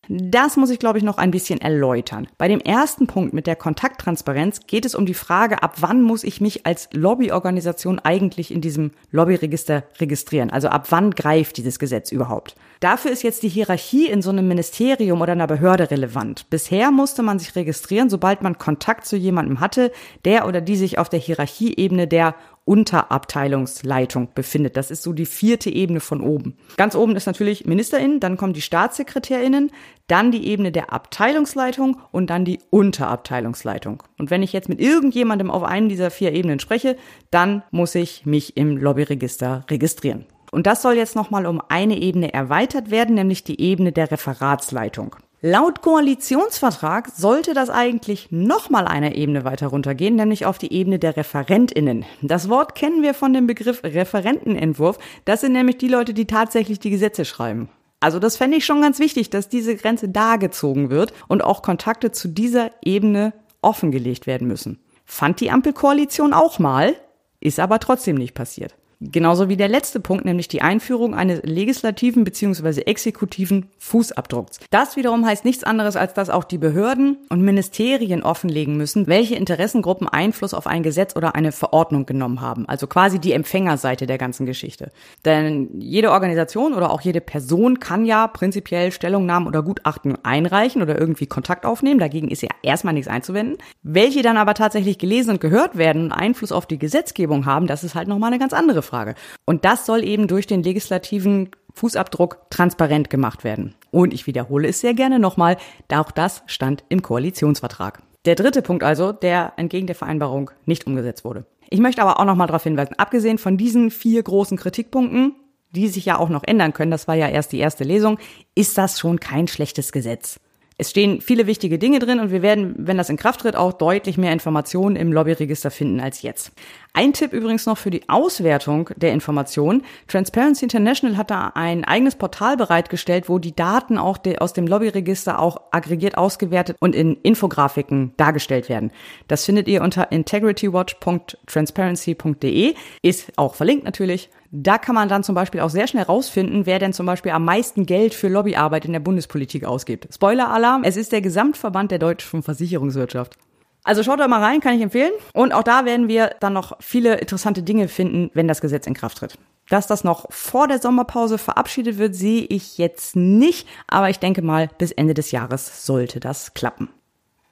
[0.10, 2.28] Das muss ich, glaube ich, noch ein bisschen erläutern.
[2.38, 6.24] Bei dem ersten Punkt mit der Kontakttransparenz geht es um die Frage, ab wann muss
[6.24, 10.50] ich mich als Lobbyorganisation eigentlich in diesem Lobbyregister registrieren?
[10.50, 12.56] Also ab wann greift dieses Gesetz überhaupt?
[12.80, 16.50] Dafür ist jetzt die Hierarchie in so einem Ministerium oder einer Behörde relevant.
[16.50, 19.92] Bisher musste man sich registrieren, sobald man Kontakt zu jemandem hatte,
[20.26, 22.36] der oder die sich auf der Hierarchieebene der
[22.68, 24.76] Unterabteilungsleitung befindet.
[24.76, 26.58] Das ist so die vierte Ebene von oben.
[26.76, 29.72] Ganz oben ist natürlich Ministerinnen, dann kommen die Staatssekretärinnen,
[30.08, 34.04] dann die Ebene der Abteilungsleitung und dann die Unterabteilungsleitung.
[34.18, 36.98] Und wenn ich jetzt mit irgendjemandem auf einen dieser vier Ebenen spreche,
[37.32, 40.26] dann muss ich mich im Lobbyregister registrieren.
[40.52, 45.16] Und das soll jetzt nochmal um eine Ebene erweitert werden, nämlich die Ebene der Referatsleitung.
[45.42, 51.16] Laut Koalitionsvertrag sollte das eigentlich nochmal eine Ebene weiter runtergehen, nämlich auf die Ebene der
[51.16, 52.06] ReferentInnen.
[52.24, 54.98] Das Wort kennen wir von dem Begriff Referentenentwurf.
[55.26, 57.70] Das sind nämlich die Leute, die tatsächlich die Gesetze schreiben.
[58.00, 61.62] Also das fände ich schon ganz wichtig, dass diese Grenze da gezogen wird und auch
[61.62, 64.80] Kontakte zu dieser Ebene offengelegt werden müssen.
[65.06, 66.96] Fand die Ampelkoalition auch mal,
[67.40, 68.76] ist aber trotzdem nicht passiert.
[69.00, 72.82] Genauso wie der letzte Punkt, nämlich die Einführung eines legislativen bzw.
[72.82, 74.60] exekutiven Fußabdrucks.
[74.72, 79.36] Das wiederum heißt nichts anderes, als dass auch die Behörden und Ministerien offenlegen müssen, welche
[79.36, 82.68] Interessengruppen Einfluss auf ein Gesetz oder eine Verordnung genommen haben.
[82.68, 84.92] Also quasi die Empfängerseite der ganzen Geschichte.
[85.26, 91.00] Denn jede Organisation oder auch jede Person kann ja prinzipiell Stellungnahmen oder Gutachten einreichen oder
[91.00, 92.00] irgendwie Kontakt aufnehmen.
[92.00, 93.58] Dagegen ist ja erstmal nichts einzuwenden.
[93.84, 97.84] Welche dann aber tatsächlich gelesen und gehört werden und Einfluss auf die Gesetzgebung haben, das
[97.84, 99.16] ist halt nochmal eine ganz andere Frage.
[99.46, 103.76] Und das soll eben durch den legislativen Fußabdruck transparent gemacht werden.
[103.92, 105.58] Und ich wiederhole es sehr gerne nochmal,
[105.94, 108.02] auch das stand im Koalitionsvertrag.
[108.26, 111.46] Der dritte Punkt also, der entgegen der Vereinbarung nicht umgesetzt wurde.
[111.70, 115.36] Ich möchte aber auch noch mal darauf hinweisen, abgesehen von diesen vier großen Kritikpunkten,
[115.72, 118.18] die sich ja auch noch ändern können, das war ja erst die erste Lesung,
[118.56, 120.40] ist das schon kein schlechtes Gesetz.
[120.80, 123.74] Es stehen viele wichtige Dinge drin und wir werden, wenn das in Kraft tritt, auch
[123.74, 126.52] deutlich mehr Informationen im Lobbyregister finden als jetzt.
[126.94, 129.84] Ein Tipp übrigens noch für die Auswertung der Informationen.
[130.08, 135.40] Transparency International hat da ein eigenes Portal bereitgestellt, wo die Daten auch aus dem Lobbyregister
[135.40, 138.92] auch aggregiert ausgewertet und in Infografiken dargestellt werden.
[139.28, 142.76] Das findet ihr unter integritywatch.transparency.de.
[143.02, 144.30] Ist auch verlinkt natürlich.
[144.52, 147.46] Da kann man dann zum Beispiel auch sehr schnell rausfinden, wer denn zum Beispiel am
[147.46, 150.08] meisten Geld für Lobbyarbeit in der Bundespolitik ausgibt.
[150.14, 153.38] Spoiler-Alarm, es ist der Gesamtverband der deutschen Versicherungswirtschaft.
[153.84, 155.14] Also schaut da mal rein, kann ich empfehlen.
[155.34, 158.94] Und auch da werden wir dann noch viele interessante Dinge finden, wenn das Gesetz in
[158.94, 159.38] Kraft tritt.
[159.70, 163.68] Dass das noch vor der Sommerpause verabschiedet wird, sehe ich jetzt nicht.
[163.88, 166.90] Aber ich denke mal, bis Ende des Jahres sollte das klappen.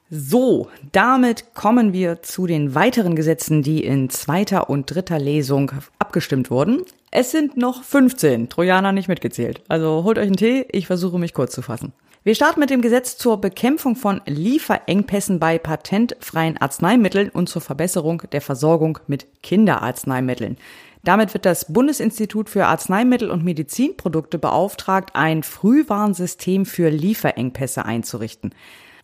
[0.08, 6.48] So, damit kommen wir zu den weiteren Gesetzen, die in zweiter und dritter Lesung abgestimmt
[6.48, 6.82] wurden.
[7.10, 9.62] Es sind noch 15, Trojaner nicht mitgezählt.
[9.66, 11.92] Also holt euch einen Tee, ich versuche mich kurz zu fassen.
[12.22, 18.22] Wir starten mit dem Gesetz zur Bekämpfung von Lieferengpässen bei patentfreien Arzneimitteln und zur Verbesserung
[18.30, 20.56] der Versorgung mit Kinderarzneimitteln.
[21.02, 28.52] Damit wird das Bundesinstitut für Arzneimittel und Medizinprodukte beauftragt, ein Frühwarnsystem für Lieferengpässe einzurichten.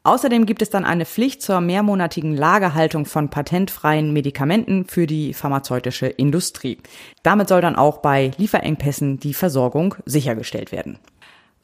[0.05, 6.07] Außerdem gibt es dann eine Pflicht zur mehrmonatigen Lagerhaltung von patentfreien Medikamenten für die pharmazeutische
[6.07, 6.79] Industrie.
[7.23, 10.99] Damit soll dann auch bei Lieferengpässen die Versorgung sichergestellt werden.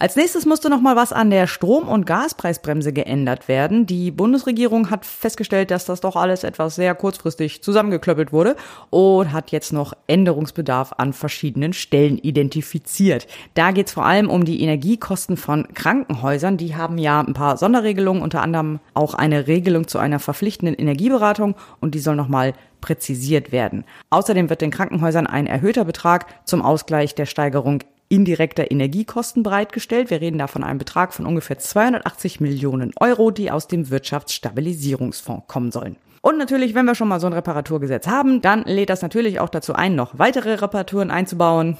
[0.01, 3.85] Als nächstes musste noch mal was an der Strom- und Gaspreisbremse geändert werden.
[3.85, 8.55] Die Bundesregierung hat festgestellt, dass das doch alles etwas sehr kurzfristig zusammengeklöppelt wurde
[8.91, 13.27] und hat jetzt noch Änderungsbedarf an verschiedenen Stellen identifiziert.
[13.55, 16.59] Da geht es vor allem um die Energiekosten von Krankenhäusern.
[16.59, 21.57] Die haben ja ein paar Sonderregelungen, unter anderem auch eine Regelung zu einer verpflichtenden Energieberatung
[21.81, 23.85] und die soll noch mal präzisiert werden.
[24.11, 30.11] Außerdem wird den Krankenhäusern ein erhöhter Betrag zum Ausgleich der Steigerung indirekter Energiekosten bereitgestellt.
[30.11, 35.47] Wir reden da von einem Betrag von ungefähr 280 Millionen Euro, die aus dem Wirtschaftsstabilisierungsfonds
[35.47, 35.97] kommen sollen.
[36.21, 39.49] Und natürlich, wenn wir schon mal so ein Reparaturgesetz haben, dann lädt das natürlich auch
[39.49, 41.79] dazu ein, noch weitere Reparaturen einzubauen.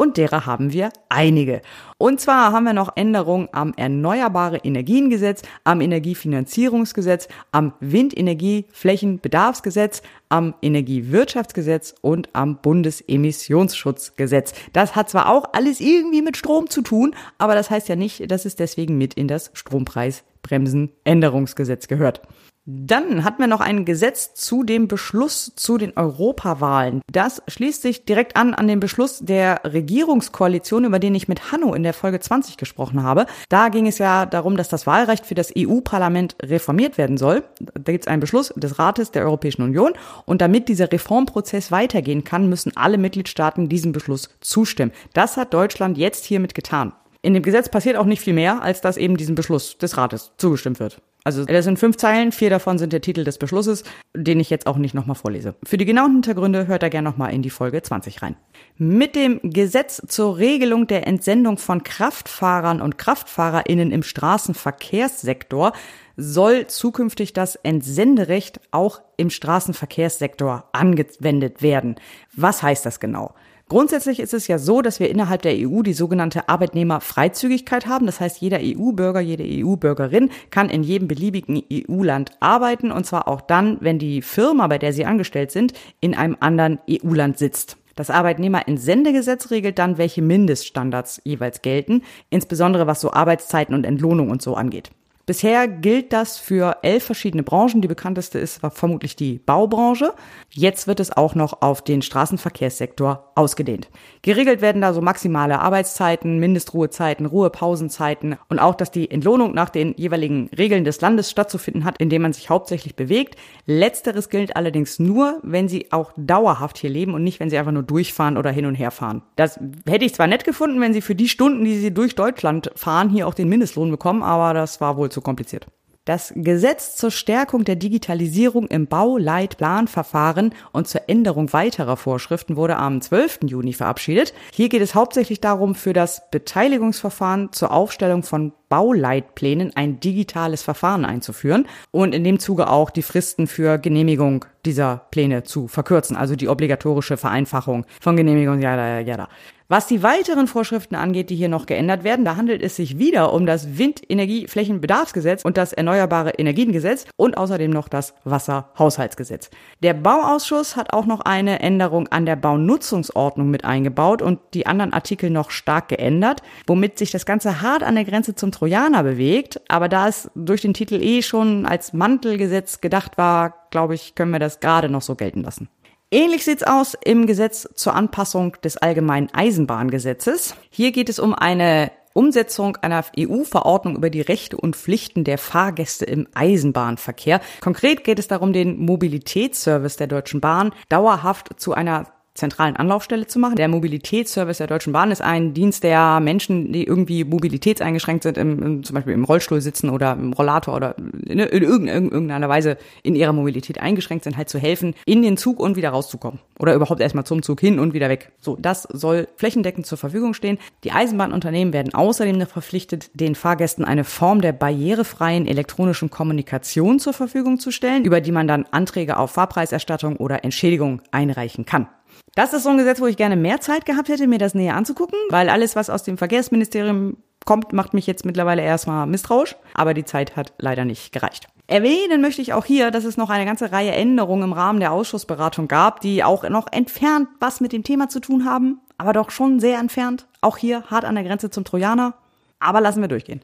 [0.00, 1.60] Und derer haben wir einige.
[1.98, 11.96] Und zwar haben wir noch Änderungen am Erneuerbare Energiengesetz, am Energiefinanzierungsgesetz, am Windenergieflächenbedarfsgesetz, am Energiewirtschaftsgesetz
[12.00, 14.52] und am Bundesemissionsschutzgesetz.
[14.72, 18.30] Das hat zwar auch alles irgendwie mit Strom zu tun, aber das heißt ja nicht,
[18.30, 22.22] dass es deswegen mit in das Strompreisbremsenänderungsgesetz gehört.
[22.70, 27.00] Dann hatten wir noch ein Gesetz zu dem Beschluss zu den Europawahlen.
[27.10, 31.72] Das schließt sich direkt an an den Beschluss der Regierungskoalition, über den ich mit Hanno
[31.72, 33.24] in der Folge 20 gesprochen habe.
[33.48, 37.42] Da ging es ja darum, dass das Wahlrecht für das EU-Parlament reformiert werden soll.
[37.58, 39.94] Da gibt es einen Beschluss des Rates der Europäischen Union
[40.26, 44.92] und damit dieser Reformprozess weitergehen kann, müssen alle Mitgliedstaaten diesem Beschluss zustimmen.
[45.14, 46.92] Das hat Deutschland jetzt hiermit getan.
[47.22, 50.32] In dem Gesetz passiert auch nicht viel mehr, als dass eben diesem Beschluss des Rates
[50.36, 51.00] zugestimmt wird.
[51.24, 53.82] Also das sind fünf Zeilen, vier davon sind der Titel des Beschlusses,
[54.14, 55.56] den ich jetzt auch nicht nochmal vorlese.
[55.64, 58.36] Für die genauen Hintergründe hört da gerne nochmal in die Folge 20 rein.
[58.76, 65.72] Mit dem Gesetz zur Regelung der Entsendung von Kraftfahrern und Kraftfahrerinnen im Straßenverkehrssektor
[66.16, 71.96] soll zukünftig das Entsenderecht auch im Straßenverkehrssektor angewendet werden.
[72.34, 73.34] Was heißt das genau?
[73.68, 78.06] Grundsätzlich ist es ja so, dass wir innerhalb der EU die sogenannte Arbeitnehmerfreizügigkeit haben.
[78.06, 83.42] Das heißt, jeder EU-Bürger, jede EU-Bürgerin kann in jedem beliebigen EU-Land arbeiten und zwar auch
[83.42, 87.76] dann, wenn die Firma, bei der sie angestellt sind, in einem anderen EU-Land sitzt.
[87.94, 94.40] Das Arbeitnehmerentsendegesetz regelt dann, welche Mindeststandards jeweils gelten, insbesondere was so Arbeitszeiten und Entlohnung und
[94.40, 94.92] so angeht.
[95.28, 97.82] Bisher gilt das für elf verschiedene Branchen.
[97.82, 100.14] Die bekannteste ist vermutlich die Baubranche.
[100.48, 103.90] Jetzt wird es auch noch auf den Straßenverkehrssektor ausgedehnt.
[104.22, 109.92] Geregelt werden da so maximale Arbeitszeiten, Mindestruhezeiten, Ruhepausenzeiten und auch, dass die Entlohnung nach den
[109.98, 113.36] jeweiligen Regeln des Landes stattzufinden hat, in dem man sich hauptsächlich bewegt.
[113.66, 117.72] Letzteres gilt allerdings nur, wenn sie auch dauerhaft hier leben und nicht, wenn sie einfach
[117.72, 119.20] nur durchfahren oder hin und her fahren.
[119.36, 122.70] Das hätte ich zwar nett gefunden, wenn sie für die Stunden, die sie durch Deutschland
[122.74, 125.66] fahren, hier auch den Mindestlohn bekommen, aber das war wohl zu kompliziert.
[126.08, 133.02] Das Gesetz zur Stärkung der Digitalisierung im Bauleitplanverfahren und zur Änderung weiterer Vorschriften wurde am
[133.02, 133.40] 12.
[133.44, 134.32] Juni verabschiedet.
[134.54, 141.04] Hier geht es hauptsächlich darum, für das Beteiligungsverfahren zur Aufstellung von Bauleitplänen ein digitales Verfahren
[141.04, 146.36] einzuführen und in dem Zuge auch die Fristen für Genehmigung dieser Pläne zu verkürzen, also
[146.36, 149.28] die obligatorische Vereinfachung von Genehmigung, ja, ja, ja.
[149.70, 153.34] Was die weiteren Vorschriften angeht, die hier noch geändert werden, da handelt es sich wieder
[153.34, 159.50] um das Windenergieflächenbedarfsgesetz und das Erneuerbare Energiengesetz und außerdem noch das Wasserhaushaltsgesetz.
[159.82, 164.94] Der Bauausschuss hat auch noch eine Änderung an der Baunutzungsordnung mit eingebaut und die anderen
[164.94, 169.60] Artikel noch stark geändert, womit sich das Ganze hart an der Grenze zum Trojaner bewegt.
[169.68, 174.30] Aber da es durch den Titel eh schon als Mantelgesetz gedacht war, glaube ich, können
[174.30, 175.68] wir das gerade noch so gelten lassen.
[176.10, 180.54] Ähnlich sieht's aus im Gesetz zur Anpassung des allgemeinen Eisenbahngesetzes.
[180.70, 186.06] Hier geht es um eine Umsetzung einer EU-Verordnung über die Rechte und Pflichten der Fahrgäste
[186.06, 187.42] im Eisenbahnverkehr.
[187.60, 192.06] Konkret geht es darum, den Mobilitätsservice der Deutschen Bahn dauerhaft zu einer
[192.38, 193.56] zentralen Anlaufstelle zu machen.
[193.56, 198.62] Der Mobilitätsservice der Deutschen Bahn ist ein Dienst, der Menschen, die irgendwie mobilitätseingeschränkt sind, im,
[198.62, 203.14] im, zum Beispiel im Rollstuhl sitzen oder im Rollator oder in, in irgendeiner Weise in
[203.14, 206.40] ihrer Mobilität eingeschränkt sind, halt zu helfen, in den Zug und wieder rauszukommen.
[206.58, 208.32] Oder überhaupt erstmal zum Zug hin und wieder weg.
[208.40, 210.58] So, das soll flächendeckend zur Verfügung stehen.
[210.84, 217.58] Die Eisenbahnunternehmen werden außerdem verpflichtet, den Fahrgästen eine Form der barrierefreien elektronischen Kommunikation zur Verfügung
[217.58, 221.88] zu stellen, über die man dann Anträge auf Fahrpreiserstattung oder Entschädigung einreichen kann.
[222.34, 224.76] Das ist so ein Gesetz, wo ich gerne mehr Zeit gehabt hätte, mir das näher
[224.76, 229.94] anzugucken, weil alles, was aus dem Verkehrsministerium kommt, macht mich jetzt mittlerweile erstmal misstrauisch, aber
[229.94, 231.48] die Zeit hat leider nicht gereicht.
[231.66, 234.92] Erwähnen möchte ich auch hier, dass es noch eine ganze Reihe Änderungen im Rahmen der
[234.92, 239.30] Ausschussberatung gab, die auch noch entfernt was mit dem Thema zu tun haben, aber doch
[239.30, 240.26] schon sehr entfernt.
[240.40, 242.14] Auch hier hart an der Grenze zum Trojaner.
[242.58, 243.42] Aber lassen wir durchgehen.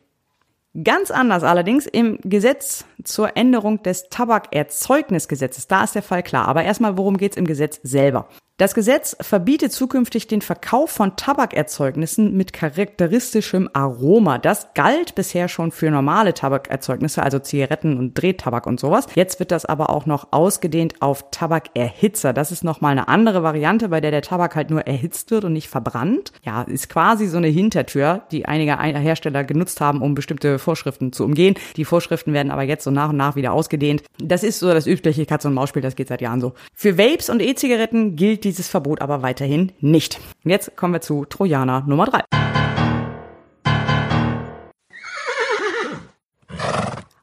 [0.83, 5.69] Ganz anders allerdings im Gesetz zur Änderung des Tabakerzeugnisgesetzes.
[5.69, 6.49] Da ist der Fall klar.
[6.49, 8.29] Aber erstmal, worum geht's im Gesetz selber?
[8.57, 14.39] Das Gesetz verbietet zukünftig den Verkauf von Tabakerzeugnissen mit charakteristischem Aroma.
[14.39, 19.09] Das galt bisher schon für normale Tabakerzeugnisse, also Zigaretten und Drehtabak und sowas.
[19.17, 22.33] Jetzt wird das aber auch noch ausgedehnt auf Tabakerhitzer.
[22.33, 25.53] Das ist nochmal eine andere Variante, bei der der Tabak halt nur erhitzt wird und
[25.53, 26.31] nicht verbrannt.
[26.45, 31.25] Ja, ist quasi so eine Hintertür, die einige Hersteller genutzt haben, um bestimmte Vorschriften zu
[31.25, 31.57] umgehen.
[31.75, 34.05] Die Vorschriften werden aber jetzt so nach und nach wieder ausgedehnt.
[34.19, 36.53] Das ist so das übliche Katz- und Maus-Spiel, das geht seit Jahren so.
[36.73, 40.21] Für Vapes und E-Zigaretten gilt dieses Verbot aber weiterhin nicht.
[40.45, 42.21] Jetzt kommen wir zu Trojaner Nummer 3.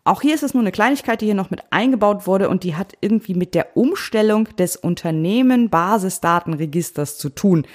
[0.04, 2.76] Auch hier ist es nur eine Kleinigkeit, die hier noch mit eingebaut wurde und die
[2.76, 7.68] hat irgendwie mit der Umstellung des Unternehmen-Basisdatenregisters zu tun.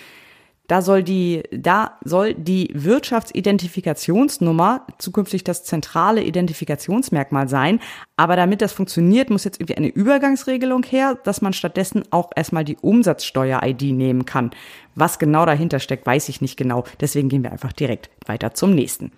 [0.67, 7.81] Da soll die, da soll die Wirtschaftsidentifikationsnummer zukünftig das zentrale Identifikationsmerkmal sein.
[8.17, 12.64] Aber damit das funktioniert, muss jetzt irgendwie eine Übergangsregelung her, dass man stattdessen auch erstmal
[12.64, 14.51] die Umsatzsteuer-ID nehmen kann.
[14.95, 16.85] Was genau dahinter steckt, weiß ich nicht genau.
[17.01, 19.12] Deswegen gehen wir einfach direkt weiter zum nächsten.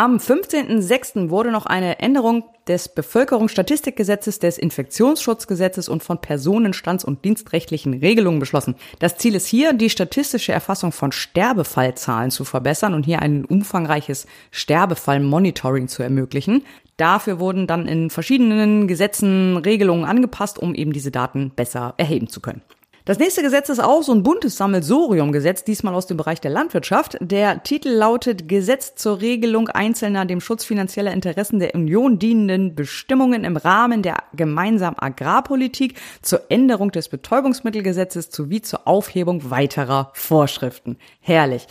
[0.00, 1.28] Am 15.06.
[1.28, 8.76] wurde noch eine Änderung des Bevölkerungsstatistikgesetzes, des Infektionsschutzgesetzes und von Personenstands- und dienstrechtlichen Regelungen beschlossen.
[8.98, 14.26] Das Ziel ist hier, die statistische Erfassung von Sterbefallzahlen zu verbessern und hier ein umfangreiches
[14.52, 16.64] Sterbefallmonitoring zu ermöglichen.
[16.96, 22.40] Dafür wurden dann in verschiedenen Gesetzen Regelungen angepasst, um eben diese Daten besser erheben zu
[22.40, 22.62] können.
[23.10, 27.16] Das nächste Gesetz ist auch so ein buntes Sammelsurium-Gesetz, diesmal aus dem Bereich der Landwirtschaft.
[27.20, 33.42] Der Titel lautet Gesetz zur Regelung einzelner dem Schutz finanzieller Interessen der Union dienenden Bestimmungen
[33.42, 40.96] im Rahmen der gemeinsamen Agrarpolitik zur Änderung des Betäubungsmittelgesetzes sowie zur Aufhebung weiterer Vorschriften.
[41.20, 41.66] Herrlich.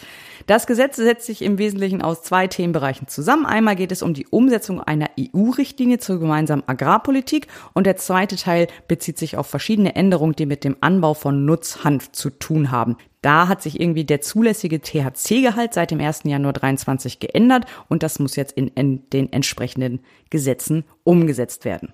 [0.45, 3.45] Das Gesetz setzt sich im Wesentlichen aus zwei Themenbereichen zusammen.
[3.45, 8.67] Einmal geht es um die Umsetzung einer EU-Richtlinie zur gemeinsamen Agrarpolitik und der zweite Teil
[8.87, 12.97] bezieht sich auf verschiedene Änderungen, die mit dem Anbau von Nutzhanf zu tun haben.
[13.21, 16.21] Da hat sich irgendwie der zulässige THC-Gehalt seit dem 1.
[16.23, 19.99] Januar 23 geändert und das muss jetzt in, in den entsprechenden
[20.29, 21.93] Gesetzen umgesetzt werden.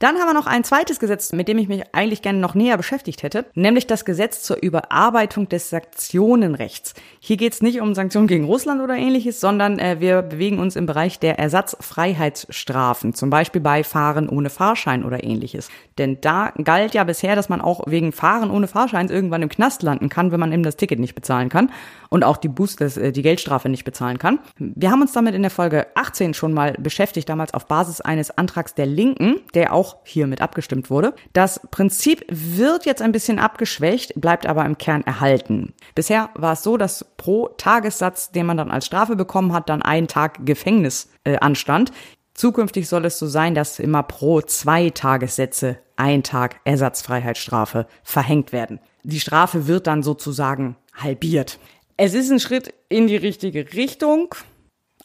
[0.00, 2.78] Dann haben wir noch ein zweites Gesetz, mit dem ich mich eigentlich gerne noch näher
[2.78, 6.94] beschäftigt hätte, nämlich das Gesetz zur Überarbeitung des Sanktionenrechts.
[7.18, 10.74] Hier geht es nicht um Sanktionen gegen Russland oder ähnliches, sondern äh, wir bewegen uns
[10.74, 15.68] im Bereich der Ersatzfreiheitsstrafen, zum Beispiel bei Fahren ohne Fahrschein oder ähnliches.
[15.98, 19.82] Denn da galt ja bisher, dass man auch wegen Fahren ohne Fahrschein irgendwann im Knast
[19.82, 21.70] landen kann, wenn man eben das Ticket nicht bezahlen kann
[22.08, 24.38] und auch die Boost, äh, die Geldstrafe nicht bezahlen kann.
[24.56, 28.30] Wir haben uns damit in der Folge 18 schon mal beschäftigt, damals auf Basis eines
[28.30, 31.14] Antrags der Linken, der auch hiermit abgestimmt wurde.
[31.32, 35.74] Das Prinzip wird jetzt ein bisschen abgeschwächt, bleibt aber im Kern erhalten.
[35.94, 39.82] Bisher war es so, dass pro Tagessatz, den man dann als Strafe bekommen hat, dann
[39.82, 41.92] ein Tag Gefängnis äh, anstand.
[42.34, 48.80] Zukünftig soll es so sein, dass immer pro zwei Tagessätze ein Tag Ersatzfreiheitsstrafe verhängt werden.
[49.02, 51.58] Die Strafe wird dann sozusagen halbiert.
[51.96, 54.34] Es ist ein Schritt in die richtige Richtung.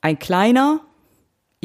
[0.02, 0.82] Ein kleiner,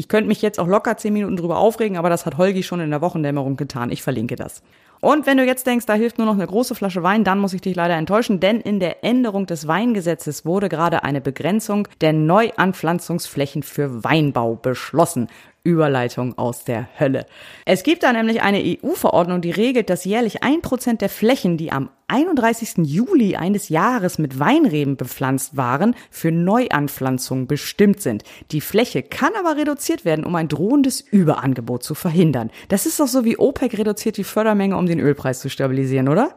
[0.00, 2.80] ich könnte mich jetzt auch locker zehn Minuten drüber aufregen, aber das hat Holgi schon
[2.80, 3.90] in der Wochendämmerung getan.
[3.92, 4.62] Ich verlinke das.
[5.00, 7.52] Und wenn du jetzt denkst, da hilft nur noch eine große Flasche Wein, dann muss
[7.52, 12.14] ich dich leider enttäuschen, denn in der Änderung des Weingesetzes wurde gerade eine Begrenzung der
[12.14, 15.28] Neuanpflanzungsflächen für Weinbau beschlossen.
[15.62, 17.26] Überleitung aus der Hölle.
[17.66, 21.72] Es gibt da nämlich eine EU-Verordnung, die regelt, dass jährlich ein Prozent der Flächen, die
[21.72, 22.78] am 31.
[22.78, 28.24] Juli eines Jahres mit Weinreben bepflanzt waren, für Neuanpflanzungen bestimmt sind.
[28.50, 32.50] Die Fläche kann aber reduziert werden, um ein drohendes Überangebot zu verhindern.
[32.68, 36.36] Das ist doch so wie OPEC reduziert die Fördermenge, um den Ölpreis zu stabilisieren, oder?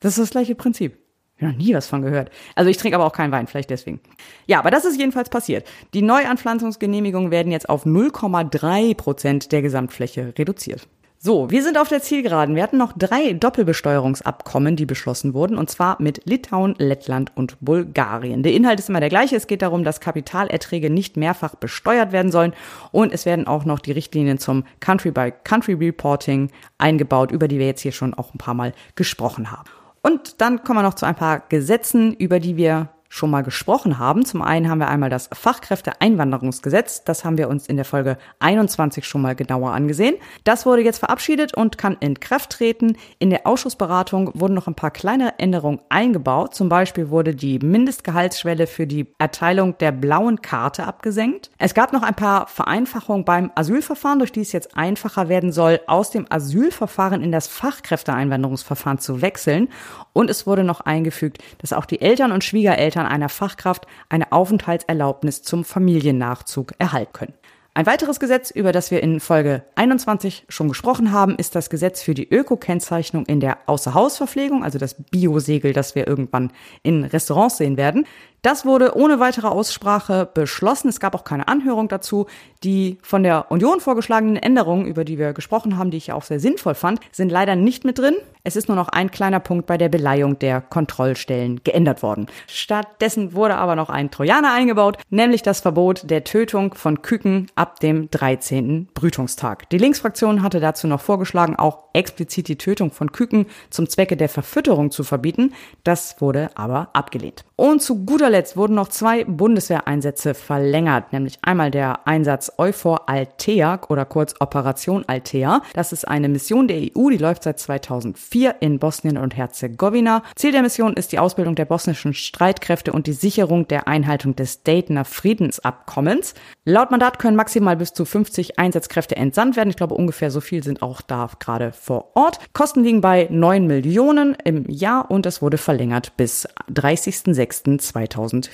[0.00, 1.03] Das ist das gleiche Prinzip.
[1.36, 2.30] Ich habe noch nie was von gehört.
[2.54, 4.00] Also ich trinke aber auch keinen Wein, vielleicht deswegen.
[4.46, 5.66] Ja, aber das ist jedenfalls passiert.
[5.92, 10.86] Die Neuanpflanzungsgenehmigungen werden jetzt auf 0,3 Prozent der Gesamtfläche reduziert.
[11.26, 12.54] So, wir sind auf der Zielgeraden.
[12.54, 18.42] Wir hatten noch drei Doppelbesteuerungsabkommen, die beschlossen wurden, und zwar mit Litauen, Lettland und Bulgarien.
[18.42, 19.34] Der Inhalt ist immer der gleiche.
[19.34, 22.52] Es geht darum, dass Kapitalerträge nicht mehrfach besteuert werden sollen
[22.92, 27.92] und es werden auch noch die Richtlinien zum Country-by-Country-Reporting eingebaut, über die wir jetzt hier
[27.92, 29.70] schon auch ein paar Mal gesprochen haben.
[30.06, 34.00] Und dann kommen wir noch zu ein paar Gesetzen, über die wir schon mal gesprochen
[34.00, 34.24] haben.
[34.24, 37.04] Zum einen haben wir einmal das Fachkräfteeinwanderungsgesetz.
[37.04, 40.16] Das haben wir uns in der Folge 21 schon mal genauer angesehen.
[40.42, 42.96] Das wurde jetzt verabschiedet und kann in Kraft treten.
[43.20, 46.56] In der Ausschussberatung wurden noch ein paar kleine Änderungen eingebaut.
[46.56, 51.52] Zum Beispiel wurde die Mindestgehaltsschwelle für die Erteilung der blauen Karte abgesenkt.
[51.58, 55.78] Es gab noch ein paar Vereinfachungen beim Asylverfahren, durch die es jetzt einfacher werden soll,
[55.86, 59.68] aus dem Asylverfahren in das Fachkräfteeinwanderungsverfahren zu wechseln.
[60.12, 65.42] Und es wurde noch eingefügt, dass auch die Eltern und Schwiegereltern einer Fachkraft eine Aufenthaltserlaubnis
[65.42, 67.34] zum Familiennachzug erhalten können.
[67.76, 72.02] Ein weiteres Gesetz, über das wir in Folge 21 schon gesprochen haben, ist das Gesetz
[72.02, 76.52] für die Öko-Kennzeichnung in der Außerhausverpflegung, also das Biosegel, das wir irgendwann
[76.84, 78.06] in Restaurants sehen werden.
[78.44, 80.88] Das wurde ohne weitere Aussprache beschlossen.
[80.88, 82.26] Es gab auch keine Anhörung dazu.
[82.62, 86.24] Die von der Union vorgeschlagenen Änderungen, über die wir gesprochen haben, die ich ja auch
[86.24, 88.14] sehr sinnvoll fand, sind leider nicht mit drin.
[88.42, 92.26] Es ist nur noch ein kleiner Punkt bei der Beleihung der Kontrollstellen geändert worden.
[92.46, 97.80] Stattdessen wurde aber noch ein Trojaner eingebaut, nämlich das Verbot der Tötung von Küken ab
[97.80, 98.90] dem 13.
[98.92, 99.70] Brütungstag.
[99.70, 104.28] Die Linksfraktion hatte dazu noch vorgeschlagen, auch explizit die Tötung von Küken zum Zwecke der
[104.28, 105.54] Verfütterung zu verbieten.
[105.84, 107.44] Das wurde aber abgelehnt.
[107.56, 113.80] Und zu guter Letzt wurden noch zwei Bundeswehreinsätze verlängert, nämlich einmal der Einsatz Euphor Altea
[113.88, 115.62] oder kurz Operation Altea.
[115.72, 120.24] Das ist eine Mission der EU, die läuft seit 2004 in Bosnien und Herzegowina.
[120.34, 124.64] Ziel der Mission ist die Ausbildung der bosnischen Streitkräfte und die Sicherung der Einhaltung des
[124.64, 126.34] Daytoner Friedensabkommens.
[126.64, 129.70] Laut Mandat können maximal bis zu 50 Einsatzkräfte entsandt werden.
[129.70, 132.38] Ich glaube, ungefähr so viel sind auch da gerade vor Ort.
[132.52, 138.04] Kosten liegen bei 9 Millionen im Jahr und es wurde verlängert bis 30.06.2020.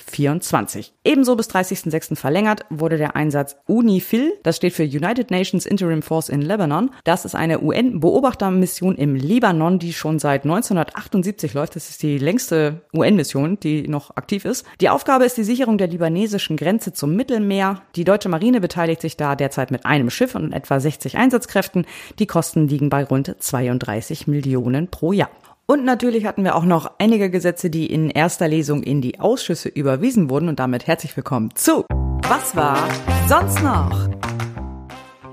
[0.01, 0.93] 2024.
[1.03, 2.15] Ebenso bis 30.06.
[2.15, 6.91] verlängert wurde der Einsatz UNIFIL, das steht für United Nations Interim Force in Lebanon.
[7.03, 11.75] Das ist eine UN-Beobachtermission im Libanon, die schon seit 1978 läuft.
[11.75, 14.65] Das ist die längste UN-Mission, die noch aktiv ist.
[14.79, 17.81] Die Aufgabe ist die Sicherung der libanesischen Grenze zum Mittelmeer.
[17.95, 21.85] Die deutsche Marine beteiligt sich da derzeit mit einem Schiff und etwa 60 Einsatzkräften.
[22.19, 25.29] Die Kosten liegen bei rund 32 Millionen pro Jahr.
[25.67, 29.69] Und natürlich hatten wir auch noch einige Gesetze, die in erster Lesung in die Ausschüsse
[29.69, 30.49] überwiesen wurden.
[30.49, 31.85] Und damit herzlich willkommen zu
[32.27, 32.79] Was war
[33.27, 34.09] sonst noch?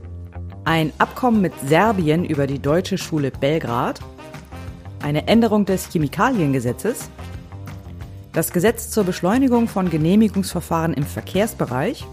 [0.64, 4.01] ein Abkommen mit Serbien über die Deutsche Schule Belgrad,
[5.03, 7.09] eine Änderung des Chemikaliengesetzes,
[8.33, 12.05] das Gesetz zur Beschleunigung von Genehmigungsverfahren im Verkehrsbereich,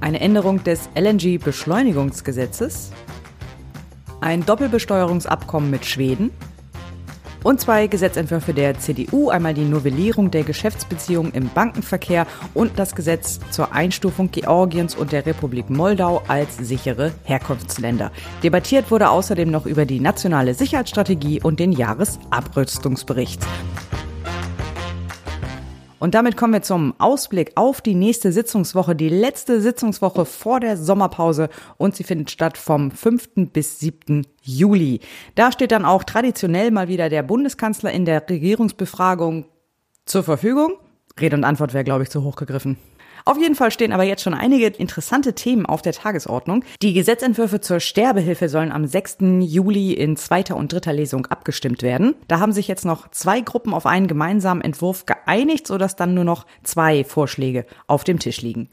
[0.00, 2.90] eine Änderung des LNG-Beschleunigungsgesetzes,
[4.20, 6.30] ein Doppelbesteuerungsabkommen mit Schweden
[7.44, 13.38] und zwei Gesetzentwürfe der CDU, einmal die Novellierung der Geschäftsbeziehungen im Bankenverkehr und das Gesetz
[13.52, 18.10] zur Einstufung Georgiens und der Republik Moldau als sichere Herkunftsländer.
[18.42, 23.46] Debattiert wurde außerdem noch über die nationale Sicherheitsstrategie und den Jahresabrüstungsbericht.
[25.98, 30.76] Und damit kommen wir zum Ausblick auf die nächste Sitzungswoche, die letzte Sitzungswoche vor der
[30.76, 33.50] Sommerpause und sie findet statt vom 5.
[33.52, 34.26] bis 7.
[34.42, 35.00] Juli.
[35.34, 39.46] Da steht dann auch traditionell mal wieder der Bundeskanzler in der Regierungsbefragung
[40.04, 40.74] zur Verfügung.
[41.18, 42.76] Rede und Antwort wäre, glaube ich, zu hoch gegriffen.
[43.28, 46.64] Auf jeden Fall stehen aber jetzt schon einige interessante Themen auf der Tagesordnung.
[46.80, 49.16] Die Gesetzentwürfe zur Sterbehilfe sollen am 6.
[49.40, 52.14] Juli in zweiter und dritter Lesung abgestimmt werden.
[52.28, 56.22] Da haben sich jetzt noch zwei Gruppen auf einen gemeinsamen Entwurf geeinigt, sodass dann nur
[56.22, 58.70] noch zwei Vorschläge auf dem Tisch liegen.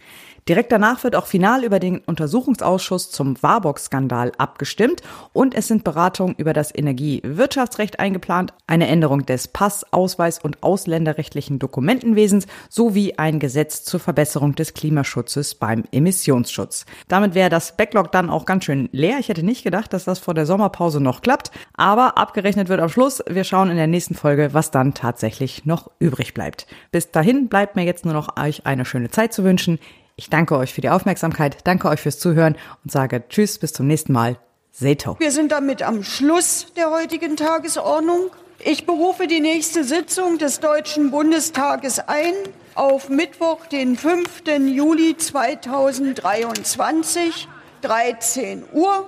[0.49, 6.35] Direkt danach wird auch final über den Untersuchungsausschuss zum Warburg-Skandal abgestimmt und es sind Beratungen
[6.37, 13.85] über das Energiewirtschaftsrecht eingeplant, eine Änderung des Pass-, Ausweis- und ausländerrechtlichen Dokumentenwesens sowie ein Gesetz
[13.85, 16.85] zur Verbesserung des Klimaschutzes beim Emissionsschutz.
[17.07, 19.19] Damit wäre das Backlog dann auch ganz schön leer.
[19.19, 22.89] Ich hätte nicht gedacht, dass das vor der Sommerpause noch klappt, aber abgerechnet wird am
[22.89, 23.23] Schluss.
[23.29, 26.67] Wir schauen in der nächsten Folge, was dann tatsächlich noch übrig bleibt.
[26.91, 29.79] Bis dahin bleibt mir jetzt nur noch euch eine schöne Zeit zu wünschen.
[30.15, 33.87] Ich danke euch für die Aufmerksamkeit, danke euch fürs Zuhören und sage Tschüss, bis zum
[33.87, 34.37] nächsten Mal.
[34.75, 35.15] Seto.
[35.19, 38.31] Wir sind damit am Schluss der heutigen Tagesordnung.
[38.57, 42.33] Ich berufe die nächste Sitzung des Deutschen Bundestages ein
[42.73, 44.47] auf Mittwoch, den 5.
[44.65, 47.47] Juli 2023,
[47.81, 49.07] 13 Uhr.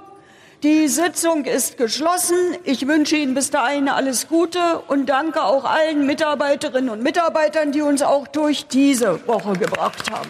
[0.62, 2.38] Die Sitzung ist geschlossen.
[2.64, 7.82] Ich wünsche Ihnen bis dahin alles Gute und danke auch allen Mitarbeiterinnen und Mitarbeitern, die
[7.82, 10.30] uns auch durch diese Woche gebracht haben.